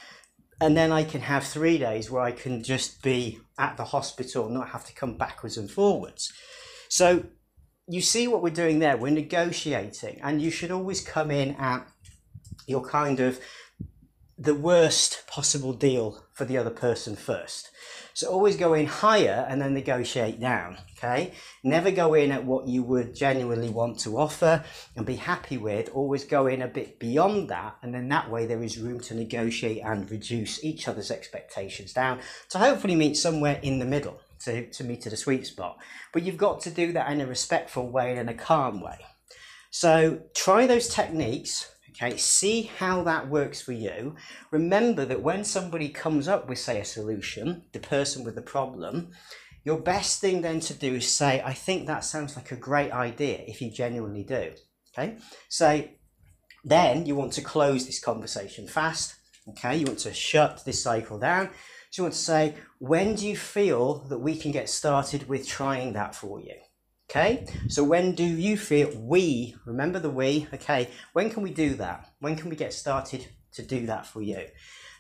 And 0.62 0.76
then 0.76 0.92
I 0.92 1.04
can 1.04 1.22
have 1.22 1.46
three 1.46 1.78
days 1.78 2.12
where 2.12 2.22
I 2.22 2.32
can 2.32 2.64
just 2.64 3.02
be 3.02 3.40
at 3.58 3.78
the 3.78 3.86
hospital, 3.86 4.50
not 4.50 4.70
have 4.70 4.86
to 4.86 4.94
come 4.94 5.18
backwards 5.18 5.58
and 5.58 5.72
forwards. 5.72 6.32
So 6.90 7.24
you 7.88 8.02
see 8.02 8.28
what 8.28 8.44
we're 8.44 8.50
doing 8.52 8.80
there. 8.80 8.98
We're 8.98 9.12
negotiating, 9.12 10.20
and 10.22 10.42
you 10.42 10.52
should 10.52 10.70
always 10.70 11.02
come 11.02 11.32
in 11.32 11.56
at 11.56 11.88
your 12.68 12.84
kind 12.84 13.20
of 13.20 13.40
the 14.40 14.56
worst 14.56 15.28
possible 15.28 15.74
deal 15.74 16.24
for 16.32 16.46
the 16.46 16.58
other 16.58 16.70
person 16.70 17.18
first. 17.18 17.70
So 18.14 18.30
always 18.30 18.56
go 18.56 18.74
in 18.74 18.86
higher 18.86 19.46
and 19.50 19.62
then 19.62 19.74
negotiate 19.74 20.40
down. 20.40 20.78
Okay. 20.98 21.34
Never 21.62 21.92
go 21.92 22.14
in 22.14 22.32
at 22.32 22.46
what 22.46 22.68
you 22.68 22.82
would 22.84 23.14
genuinely 23.14 23.70
want 23.70 24.00
to 24.00 24.18
offer 24.18 24.64
and 24.96 25.06
be 25.06 25.16
happy 25.16 25.58
with. 25.58 25.90
Always 25.94 26.24
go 26.24 26.48
in 26.48 26.62
a 26.62 26.68
bit 26.68 27.00
beyond 27.00 27.50
that. 27.50 27.76
And 27.82 27.94
then 27.94 28.08
that 28.10 28.32
way 28.32 28.46
there 28.46 28.64
is 28.64 28.78
room 28.78 29.02
to 29.02 29.14
negotiate 29.14 29.84
and 29.84 30.10
reduce 30.10 30.64
each 30.64 30.88
other's 30.88 31.12
expectations 31.12 31.92
down 31.92 32.20
to 32.50 32.60
hopefully 32.60 32.96
meet 32.96 33.18
somewhere 33.18 33.60
in 33.62 33.80
the 33.80 33.86
middle 33.86 34.22
to, 34.46 34.70
to 34.70 34.84
meet 34.86 35.06
at 35.06 35.14
a 35.14 35.18
sweet 35.18 35.48
spot. 35.48 35.78
But 36.14 36.24
you've 36.24 36.38
got 36.38 36.62
to 36.62 36.70
do 36.70 36.94
that 36.94 37.12
in 37.12 37.20
a 37.20 37.28
respectful 37.28 37.90
way 37.90 38.12
and 38.12 38.20
in 38.20 38.30
a 38.30 38.34
calm 38.34 38.80
way. 38.80 39.00
So 39.70 40.22
try 40.34 40.66
those 40.66 40.88
techniques 40.88 41.72
Okay, 42.02 42.16
see 42.16 42.64
how 42.64 43.04
that 43.04 43.28
works 43.30 43.62
for 43.62 43.74
you. 43.74 44.16
Remember 44.52 45.04
that 45.04 45.22
when 45.22 45.44
somebody 45.44 45.90
comes 45.90 46.30
up 46.30 46.48
with, 46.48 46.58
say, 46.58 46.80
a 46.80 46.86
solution, 46.86 47.64
the 47.74 47.80
person 47.80 48.24
with 48.24 48.36
the 48.36 48.42
problem, 48.42 49.10
your 49.66 49.82
best 49.82 50.22
thing 50.22 50.42
then 50.42 50.62
to 50.62 50.74
do 50.74 50.96
is 50.96 51.12
say, 51.12 51.42
I 51.44 51.54
think 51.54 51.88
that 51.88 52.06
sounds 52.06 52.38
like 52.38 52.52
a 52.52 52.56
great 52.56 52.92
idea 52.92 53.40
if 53.46 53.62
you 53.62 53.70
genuinely 53.70 54.24
do. 54.24 54.54
Okay, 54.98 55.18
say, 55.50 56.00
Then 56.64 57.06
you 57.06 57.16
want 57.16 57.34
to 57.34 57.42
close 57.42 57.86
this 57.86 58.00
conversation 58.00 58.68
fast. 58.68 59.16
Okay, 59.50 59.78
you 59.78 59.86
want 59.86 60.00
to 60.00 60.14
shut 60.14 60.64
this 60.66 60.82
cycle 60.82 61.20
down. 61.20 61.50
So 61.90 62.02
you 62.02 62.04
want 62.06 62.14
to 62.14 62.20
say, 62.20 62.56
when 62.80 63.16
do 63.16 63.28
you 63.28 63.36
feel 63.36 64.06
that 64.10 64.20
we 64.20 64.38
can 64.38 64.52
get 64.52 64.70
started 64.70 65.28
with 65.28 65.48
trying 65.48 65.94
that 65.94 66.16
for 66.16 66.40
you? 66.40 66.56
Okay, 67.10 67.48
so 67.68 67.84
when 67.84 68.14
do 68.14 68.24
you 68.24 68.56
feel 68.56 68.96
we, 68.96 69.56
remember 69.66 69.98
the 69.98 70.12
we, 70.12 70.48
okay, 70.54 70.90
when 71.14 71.32
can 71.32 71.42
we 71.42 71.52
do 71.52 71.74
that? 71.74 72.08
When 72.20 72.36
can 72.36 72.52
we 72.52 72.56
get 72.56 72.72
started 72.72 73.26
to 73.54 73.64
do 73.64 73.88
that 73.88 74.06
for 74.06 74.22
you? 74.22 74.46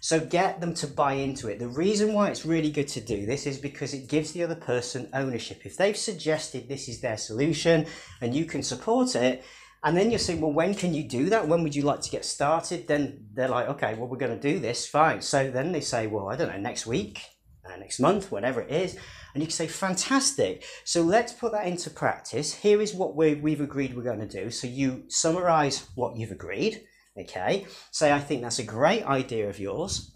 So 0.01 0.19
get 0.19 0.59
them 0.59 0.73
to 0.75 0.87
buy 0.87 1.13
into 1.13 1.49
it. 1.49 1.59
The 1.59 1.67
reason 1.67 2.13
why 2.13 2.29
it's 2.29 2.47
really 2.47 2.71
good 2.71 2.87
to 2.89 2.99
do 2.99 3.27
this 3.27 3.45
is 3.45 3.59
because 3.59 3.93
it 3.93 4.07
gives 4.07 4.31
the 4.31 4.43
other 4.43 4.55
person 4.55 5.07
ownership. 5.13 5.61
If 5.65 5.77
they've 5.77 5.95
suggested 5.95 6.67
this 6.67 6.89
is 6.89 6.99
their 6.99 7.17
solution 7.17 7.85
and 8.21 8.33
you 8.33 8.45
can 8.45 8.63
support 8.63 9.15
it, 9.15 9.43
and 9.83 9.95
then 9.95 10.09
you're 10.09 10.17
saying, 10.17 10.41
well, 10.41 10.51
when 10.51 10.73
can 10.73 10.95
you 10.95 11.03
do 11.03 11.29
that? 11.29 11.47
When 11.47 11.61
would 11.61 11.75
you 11.75 11.83
like 11.83 12.01
to 12.01 12.09
get 12.09 12.25
started? 12.25 12.87
Then 12.87 13.27
they're 13.35 13.47
like, 13.47 13.69
okay, 13.69 13.93
well, 13.93 14.07
we're 14.07 14.17
going 14.17 14.37
to 14.37 14.53
do 14.53 14.57
this. 14.57 14.87
Fine. 14.87 15.21
So 15.21 15.51
then 15.51 15.73
they 15.73 15.81
say, 15.81 16.07
well, 16.07 16.27
I 16.27 16.35
don't 16.35 16.49
know, 16.49 16.59
next 16.59 16.87
week, 16.87 17.21
uh, 17.71 17.77
next 17.77 17.99
month, 17.99 18.31
whatever 18.31 18.61
it 18.61 18.71
is. 18.71 18.97
And 19.33 19.43
you 19.43 19.47
can 19.47 19.53
say, 19.53 19.67
fantastic. 19.67 20.65
So 20.85 21.01
let's 21.01 21.33
put 21.33 21.51
that 21.51 21.67
into 21.67 21.89
practice. 21.89 22.53
Here 22.53 22.81
is 22.81 22.93
what 22.93 23.15
we 23.15 23.35
we've 23.35 23.61
agreed 23.61 23.95
we're 23.95 24.03
going 24.03 24.27
to 24.27 24.43
do. 24.43 24.49
So 24.49 24.67
you 24.67 25.03
summarize 25.07 25.87
what 25.95 26.17
you've 26.17 26.31
agreed. 26.31 26.81
Okay. 27.17 27.65
Say, 27.91 28.11
I 28.11 28.19
think 28.19 28.41
that's 28.41 28.59
a 28.59 28.63
great 28.63 29.03
idea 29.03 29.49
of 29.49 29.59
yours. 29.59 30.15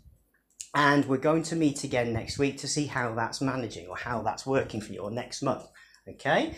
And 0.75 1.05
we're 1.05 1.17
going 1.17 1.43
to 1.43 1.55
meet 1.55 1.83
again 1.83 2.13
next 2.13 2.39
week 2.39 2.57
to 2.59 2.67
see 2.67 2.87
how 2.87 3.13
that's 3.13 3.41
managing 3.41 3.87
or 3.87 3.97
how 3.97 4.23
that's 4.23 4.45
working 4.45 4.81
for 4.81 4.91
you 4.91 5.01
or 5.01 5.11
next 5.11 5.43
month. 5.43 5.67
Okay. 6.09 6.55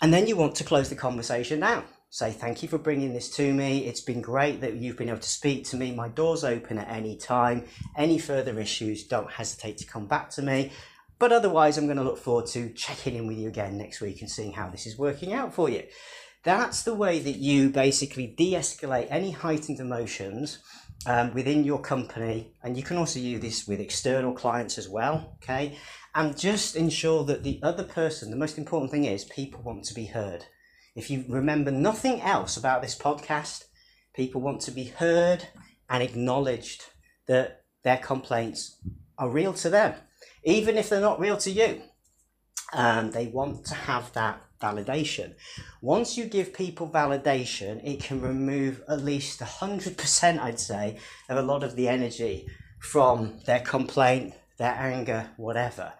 And 0.00 0.12
then 0.12 0.26
you 0.26 0.36
want 0.36 0.54
to 0.56 0.64
close 0.64 0.88
the 0.88 0.96
conversation 0.96 1.60
down. 1.60 1.84
Say, 2.14 2.30
thank 2.30 2.62
you 2.62 2.68
for 2.68 2.76
bringing 2.76 3.14
this 3.14 3.30
to 3.36 3.54
me. 3.54 3.86
It's 3.86 4.02
been 4.02 4.20
great 4.20 4.60
that 4.60 4.74
you've 4.74 4.98
been 4.98 5.08
able 5.08 5.20
to 5.20 5.26
speak 5.26 5.64
to 5.68 5.78
me. 5.78 5.94
My 5.94 6.08
door's 6.08 6.44
open 6.44 6.76
at 6.76 6.90
any 6.90 7.16
time. 7.16 7.64
Any 7.96 8.18
further 8.18 8.60
issues, 8.60 9.04
don't 9.04 9.30
hesitate 9.30 9.78
to 9.78 9.86
come 9.86 10.08
back 10.08 10.28
to 10.32 10.42
me. 10.42 10.72
But 11.18 11.32
otherwise, 11.32 11.78
I'm 11.78 11.86
going 11.86 11.96
to 11.96 12.02
look 12.02 12.18
forward 12.18 12.48
to 12.48 12.68
checking 12.74 13.14
in 13.14 13.26
with 13.26 13.38
you 13.38 13.48
again 13.48 13.78
next 13.78 14.02
week 14.02 14.20
and 14.20 14.30
seeing 14.30 14.52
how 14.52 14.68
this 14.68 14.86
is 14.86 14.98
working 14.98 15.32
out 15.32 15.54
for 15.54 15.70
you. 15.70 15.84
That's 16.42 16.82
the 16.82 16.94
way 16.94 17.18
that 17.18 17.36
you 17.36 17.70
basically 17.70 18.26
de 18.26 18.52
escalate 18.52 19.06
any 19.08 19.30
heightened 19.30 19.80
emotions 19.80 20.58
um, 21.06 21.32
within 21.32 21.64
your 21.64 21.80
company. 21.80 22.52
And 22.62 22.76
you 22.76 22.82
can 22.82 22.98
also 22.98 23.20
use 23.20 23.40
this 23.40 23.66
with 23.66 23.80
external 23.80 24.34
clients 24.34 24.76
as 24.76 24.86
well. 24.86 25.38
Okay 25.42 25.78
and 26.14 26.38
just 26.38 26.76
ensure 26.76 27.24
that 27.24 27.42
the 27.42 27.58
other 27.62 27.84
person, 27.84 28.30
the 28.30 28.36
most 28.36 28.58
important 28.58 28.90
thing 28.90 29.06
is 29.06 29.24
people 29.24 29.62
want 29.62 29.84
to 29.84 29.94
be 29.94 30.04
heard. 30.04 30.44
If 30.94 31.10
you 31.10 31.24
remember 31.28 31.70
nothing 31.70 32.20
else 32.20 32.56
about 32.56 32.82
this 32.82 32.98
podcast, 32.98 33.64
people 34.14 34.42
want 34.42 34.60
to 34.62 34.70
be 34.70 34.84
heard 34.84 35.48
and 35.88 36.02
acknowledged 36.02 36.84
that 37.26 37.62
their 37.82 37.96
complaints 37.96 38.78
are 39.16 39.30
real 39.30 39.54
to 39.54 39.70
them, 39.70 39.94
even 40.44 40.76
if 40.76 40.88
they're 40.88 41.00
not 41.00 41.20
real 41.20 41.38
to 41.38 41.50
you. 41.50 41.82
Um, 42.74 43.10
they 43.10 43.26
want 43.26 43.64
to 43.66 43.74
have 43.74 44.12
that 44.12 44.42
validation. 44.60 45.34
Once 45.80 46.16
you 46.16 46.24
give 46.26 46.54
people 46.54 46.88
validation, 46.88 47.82
it 47.84 48.00
can 48.00 48.20
remove 48.20 48.82
at 48.88 49.02
least 49.02 49.40
100%, 49.40 50.38
I'd 50.38 50.60
say, 50.60 50.98
of 51.28 51.38
a 51.38 51.42
lot 51.42 51.64
of 51.64 51.74
the 51.74 51.88
energy 51.88 52.46
from 52.80 53.40
their 53.46 53.60
complaint, 53.60 54.34
their 54.58 54.74
anger, 54.74 55.30
whatever. 55.36 55.92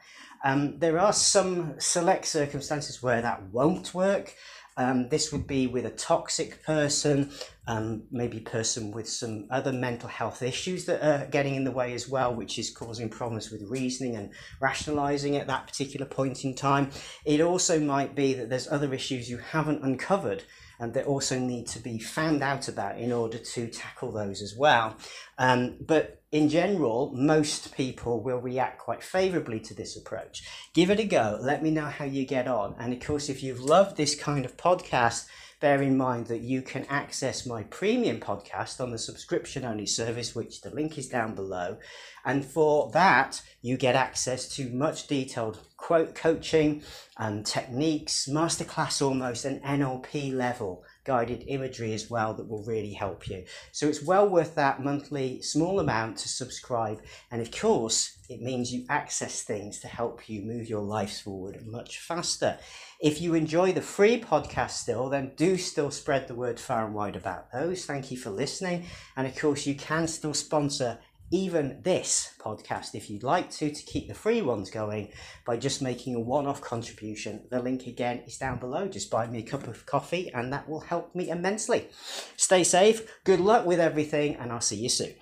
Um, 0.44 0.78
there 0.78 0.98
are 0.98 1.12
some 1.12 1.78
select 1.78 2.26
circumstances 2.26 3.02
where 3.02 3.22
that 3.22 3.44
won't 3.50 3.94
work. 3.94 4.35
Um, 4.77 5.09
this 5.09 5.33
would 5.33 5.47
be 5.47 5.67
with 5.67 5.85
a 5.85 5.91
toxic 5.91 6.63
person, 6.63 7.31
um, 7.67 8.05
maybe 8.11 8.41
person 8.41 8.91
with 8.91 9.09
some 9.09 9.47
other 9.51 9.73
mental 9.73 10.09
health 10.09 10.43
issues 10.43 10.87
that 10.87 11.03
are 11.03 11.27
getting 11.27 11.55
in 11.55 11.65
the 11.65 11.71
way 11.71 11.93
as 11.93 12.09
well, 12.09 12.35
which 12.35 12.59
is 12.59 12.71
causing 12.71 13.09
problems 13.09 13.51
with 13.51 13.63
reasoning 13.69 14.17
and 14.17 14.31
rationalizing 14.61 15.37
at 15.37 15.47
that 15.47 15.67
particular 15.67 16.07
point 16.07 16.45
in 16.45 16.55
time. 16.55 16.91
It 17.25 17.41
also 17.41 17.79
might 17.79 18.15
be 18.15 18.33
that 18.35 18.49
there's 18.49 18.69
other 18.69 18.93
issues 18.95 19.29
you 19.29 19.39
haven't 19.39 19.85
uncovered 19.85 20.45
and 20.79 20.95
that 20.95 21.07
also 21.07 21.39
need 21.39 21.67
to 21.69 21.79
be 21.79 21.99
found 21.99 22.43
out 22.43 22.69
about 22.69 22.99
in 22.99 23.13
order 23.13 23.39
to 23.39 23.69
tackle 23.69 24.13
those 24.13 24.43
as 24.43 24.55
well. 24.57 24.97
Um, 25.39 25.77
but 25.81 26.23
in 26.31 26.49
general, 26.49 27.13
most 27.15 27.75
people 27.75 28.21
will 28.21 28.39
react 28.39 28.79
quite 28.79 29.03
favorably 29.03 29.61
to 29.61 29.75
this 29.75 29.97
approach. 29.97 30.43
Give 30.73 30.91
it 30.91 31.01
a 31.01 31.05
go. 31.05 31.39
Let 31.41 31.63
me 31.63 31.71
know 31.71 31.87
how 31.87 32.07
you 32.07 32.25
get 32.25 32.49
on. 32.49 32.75
And 32.79 32.93
of 32.93 33.01
course, 33.01 33.29
if 33.29 33.43
you've 33.43 33.61
loved 33.61 33.97
this 33.97 34.15
kind 34.15 34.45
of 34.45 34.57
podcast, 34.57 35.27
bear 35.62 35.81
in 35.81 35.96
mind 35.96 36.27
that 36.27 36.40
you 36.40 36.61
can 36.61 36.85
access 36.90 37.46
my 37.46 37.62
premium 37.62 38.18
podcast 38.18 38.81
on 38.81 38.90
the 38.90 38.98
subscription 38.98 39.64
only 39.64 39.87
service, 39.87 40.35
which 40.35 40.61
the 40.61 40.70
link 40.70 40.98
is 40.98 41.09
down 41.09 41.37
below. 41.37 41.79
And 42.25 42.44
for 42.44 42.90
that, 42.90 43.40
you 43.62 43.77
get 43.77 43.94
access 43.94 44.48
to 44.57 44.68
much 44.70 45.07
detailed 45.07 45.61
quote 45.77 46.16
coaching 46.16 46.83
and 47.16 47.46
techniques, 47.46 48.29
masterclass 48.29 49.01
almost, 49.01 49.44
an 49.44 49.61
NLP 49.61 50.35
level 50.35 50.85
guided 51.05 51.45
imagery 51.49 51.93
as 51.93 52.09
well 52.11 52.35
that 52.35 52.49
will 52.49 52.62
really 52.65 52.93
help 52.93 53.29
you. 53.29 53.45
So 53.73 53.88
it's 53.88 54.03
well 54.03 54.29
worth 54.29 54.55
that 54.55 54.83
monthly 54.83 55.43
small 55.43 55.81
amount 55.81 56.19
to 56.19 56.29
subscribe. 56.29 57.03
And 57.31 57.43
of 57.43 57.51
course, 57.51 58.19
it 58.29 58.41
means 58.41 58.73
you 58.73 58.85
access 58.88 59.43
things 59.43 59.81
to 59.81 59.88
help 59.88 60.29
you 60.29 60.43
move 60.43 60.69
your 60.69 60.83
lives 60.83 61.21
forward 61.21 61.67
much 61.67 61.99
faster. 61.99 62.59
If 63.01 63.21
you 63.21 63.35
enjoy 63.35 63.73
the 63.73 63.83
free 63.83 64.21
podcast 64.21 64.71
still, 64.71 65.09
then 65.09 65.33
do 65.37 65.57
still 65.57 65.91
spread 65.91 66.29
the 66.29 66.35
word 66.35 66.61
far 66.61 66.87
and 66.87 66.95
wide 66.95 67.17
about 67.17 67.51
those. 67.53 67.85
Thank 67.85 68.11
you 68.11 68.17
for 68.17 68.31
listening. 68.31 68.87
And 69.17 69.27
of 69.27 69.37
course, 69.37 69.67
you 69.67 69.75
can 69.75 70.07
still 70.07 70.35
sponsor 70.35 70.99
even 71.33 71.81
this 71.83 72.35
podcast 72.38 72.95
if 72.95 73.11
you'd 73.11 73.23
like 73.23 73.51
to 73.51 73.71
to 73.71 73.83
keep 73.85 74.07
the 74.07 74.14
free 74.14 74.42
ones 74.42 74.71
going 74.71 75.11
by 75.45 75.57
just 75.57 75.83
making 75.83 76.14
a 76.14 76.21
one-off 76.21 76.61
contribution. 76.61 77.42
The 77.51 77.61
link 77.61 77.87
again 77.87 78.23
is 78.27 78.37
down 78.37 78.59
below. 78.59 78.87
Just 78.87 79.11
buy 79.11 79.27
me 79.27 79.40
a 79.40 79.42
cup 79.42 79.66
of 79.66 79.87
coffee 79.87 80.31
and 80.33 80.53
that 80.53 80.68
will 80.68 80.81
help 80.81 81.14
me 81.14 81.31
immensely. 81.31 81.88
Stay 82.37 82.62
safe. 82.62 83.11
Good 83.25 83.40
luck 83.40 83.66
with 83.66 83.81
everything 83.81 84.37
and 84.37 84.53
i'll 84.53 84.61
see 84.61 84.77
you 84.77 84.88
soon 84.88 85.14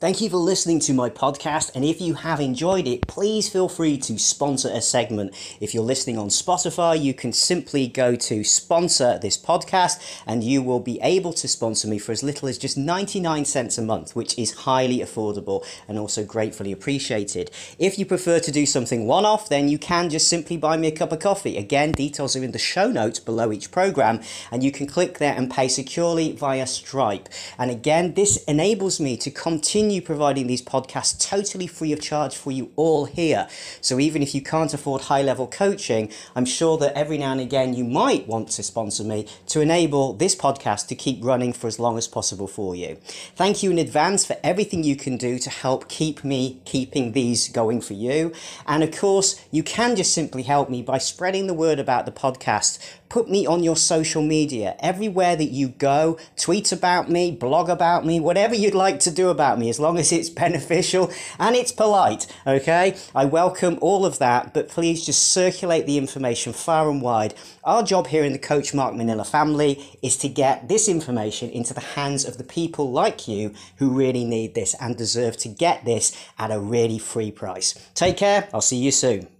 Thank 0.00 0.22
you 0.22 0.30
for 0.30 0.38
listening 0.38 0.80
to 0.80 0.94
my 0.94 1.10
podcast. 1.10 1.72
And 1.74 1.84
if 1.84 2.00
you 2.00 2.14
have 2.14 2.40
enjoyed 2.40 2.86
it, 2.86 3.06
please 3.06 3.50
feel 3.50 3.68
free 3.68 3.98
to 3.98 4.18
sponsor 4.18 4.70
a 4.70 4.80
segment. 4.80 5.34
If 5.60 5.74
you're 5.74 5.82
listening 5.82 6.16
on 6.16 6.28
Spotify, 6.28 6.98
you 6.98 7.12
can 7.12 7.34
simply 7.34 7.86
go 7.86 8.16
to 8.16 8.42
sponsor 8.42 9.18
this 9.18 9.36
podcast 9.36 10.00
and 10.26 10.42
you 10.42 10.62
will 10.62 10.80
be 10.80 10.98
able 11.02 11.34
to 11.34 11.46
sponsor 11.46 11.86
me 11.86 11.98
for 11.98 12.12
as 12.12 12.22
little 12.22 12.48
as 12.48 12.56
just 12.56 12.78
99 12.78 13.44
cents 13.44 13.76
a 13.76 13.82
month, 13.82 14.16
which 14.16 14.38
is 14.38 14.60
highly 14.60 15.00
affordable 15.00 15.66
and 15.86 15.98
also 15.98 16.24
gratefully 16.24 16.72
appreciated. 16.72 17.50
If 17.78 17.98
you 17.98 18.06
prefer 18.06 18.40
to 18.40 18.50
do 18.50 18.64
something 18.64 19.06
one 19.06 19.26
off, 19.26 19.50
then 19.50 19.68
you 19.68 19.78
can 19.78 20.08
just 20.08 20.28
simply 20.28 20.56
buy 20.56 20.78
me 20.78 20.88
a 20.88 20.92
cup 20.92 21.12
of 21.12 21.18
coffee. 21.18 21.58
Again, 21.58 21.92
details 21.92 22.34
are 22.36 22.42
in 22.42 22.52
the 22.52 22.58
show 22.58 22.90
notes 22.90 23.20
below 23.20 23.52
each 23.52 23.70
program 23.70 24.22
and 24.50 24.64
you 24.64 24.72
can 24.72 24.86
click 24.86 25.18
there 25.18 25.34
and 25.36 25.50
pay 25.50 25.68
securely 25.68 26.32
via 26.32 26.66
Stripe. 26.66 27.28
And 27.58 27.70
again, 27.70 28.14
this 28.14 28.42
enables 28.44 28.98
me 28.98 29.18
to 29.18 29.30
continue 29.30 29.89
continue 29.90 30.06
providing 30.06 30.46
these 30.46 30.62
podcasts 30.62 31.18
totally 31.18 31.66
free 31.66 31.92
of 31.92 32.00
charge 32.00 32.36
for 32.36 32.52
you 32.52 32.70
all 32.76 33.06
here. 33.06 33.48
So 33.80 33.98
even 33.98 34.22
if 34.22 34.36
you 34.36 34.40
can't 34.40 34.72
afford 34.72 35.02
high 35.02 35.22
level 35.22 35.48
coaching, 35.48 36.12
I'm 36.36 36.44
sure 36.44 36.78
that 36.78 36.96
every 36.96 37.18
now 37.18 37.32
and 37.32 37.40
again 37.40 37.74
you 37.74 37.82
might 37.82 38.28
want 38.28 38.50
to 38.50 38.62
sponsor 38.62 39.02
me 39.02 39.26
to 39.48 39.60
enable 39.60 40.12
this 40.12 40.36
podcast 40.36 40.86
to 40.88 40.94
keep 40.94 41.24
running 41.24 41.52
for 41.52 41.66
as 41.66 41.80
long 41.80 41.98
as 41.98 42.06
possible 42.06 42.46
for 42.46 42.76
you. 42.76 42.98
Thank 43.34 43.64
you 43.64 43.72
in 43.72 43.78
advance 43.78 44.24
for 44.24 44.36
everything 44.44 44.84
you 44.84 44.94
can 44.94 45.16
do 45.16 45.40
to 45.40 45.50
help 45.50 45.88
keep 45.88 46.22
me 46.22 46.60
keeping 46.64 47.10
these 47.10 47.48
going 47.48 47.80
for 47.80 47.94
you. 47.94 48.32
And 48.68 48.84
of 48.84 48.96
course, 48.96 49.44
you 49.50 49.64
can 49.64 49.96
just 49.96 50.14
simply 50.14 50.44
help 50.44 50.70
me 50.70 50.82
by 50.82 50.98
spreading 50.98 51.48
the 51.48 51.54
word 51.54 51.80
about 51.80 52.06
the 52.06 52.12
podcast 52.12 52.78
put 53.10 53.28
me 53.28 53.44
on 53.44 53.62
your 53.62 53.76
social 53.76 54.22
media. 54.22 54.76
Everywhere 54.78 55.36
that 55.36 55.50
you 55.50 55.68
go, 55.68 56.16
tweet 56.36 56.72
about 56.72 57.10
me, 57.10 57.32
blog 57.32 57.68
about 57.68 58.06
me, 58.06 58.20
whatever 58.20 58.54
you'd 58.54 58.74
like 58.74 59.00
to 59.00 59.10
do 59.10 59.28
about 59.28 59.58
me, 59.58 59.68
as 59.68 59.78
long 59.78 59.98
as 59.98 60.12
it's 60.12 60.30
beneficial 60.44 61.12
and 61.38 61.54
it's 61.54 61.72
polite, 61.72 62.26
okay? 62.46 62.96
I 63.14 63.26
welcome 63.26 63.78
all 63.82 64.06
of 64.06 64.18
that, 64.20 64.54
but 64.54 64.68
please 64.68 65.04
just 65.04 65.30
circulate 65.32 65.84
the 65.84 65.98
information 65.98 66.54
far 66.54 66.88
and 66.88 67.02
wide. 67.02 67.34
Our 67.64 67.82
job 67.82 68.06
here 68.06 68.24
in 68.24 68.32
the 68.32 68.38
Coach 68.38 68.72
Mark 68.72 68.94
Manila 68.94 69.24
family 69.24 69.98
is 70.02 70.16
to 70.18 70.28
get 70.28 70.68
this 70.68 70.88
information 70.88 71.50
into 71.50 71.74
the 71.74 71.80
hands 71.80 72.24
of 72.24 72.38
the 72.38 72.44
people 72.44 72.92
like 72.92 73.26
you 73.26 73.52
who 73.76 73.90
really 73.90 74.24
need 74.24 74.54
this 74.54 74.74
and 74.80 74.96
deserve 74.96 75.36
to 75.38 75.48
get 75.48 75.84
this 75.84 76.16
at 76.38 76.52
a 76.52 76.60
really 76.60 76.98
free 76.98 77.32
price. 77.32 77.74
Take 77.94 78.16
care. 78.16 78.48
I'll 78.54 78.60
see 78.60 78.76
you 78.76 78.92
soon. 78.92 79.39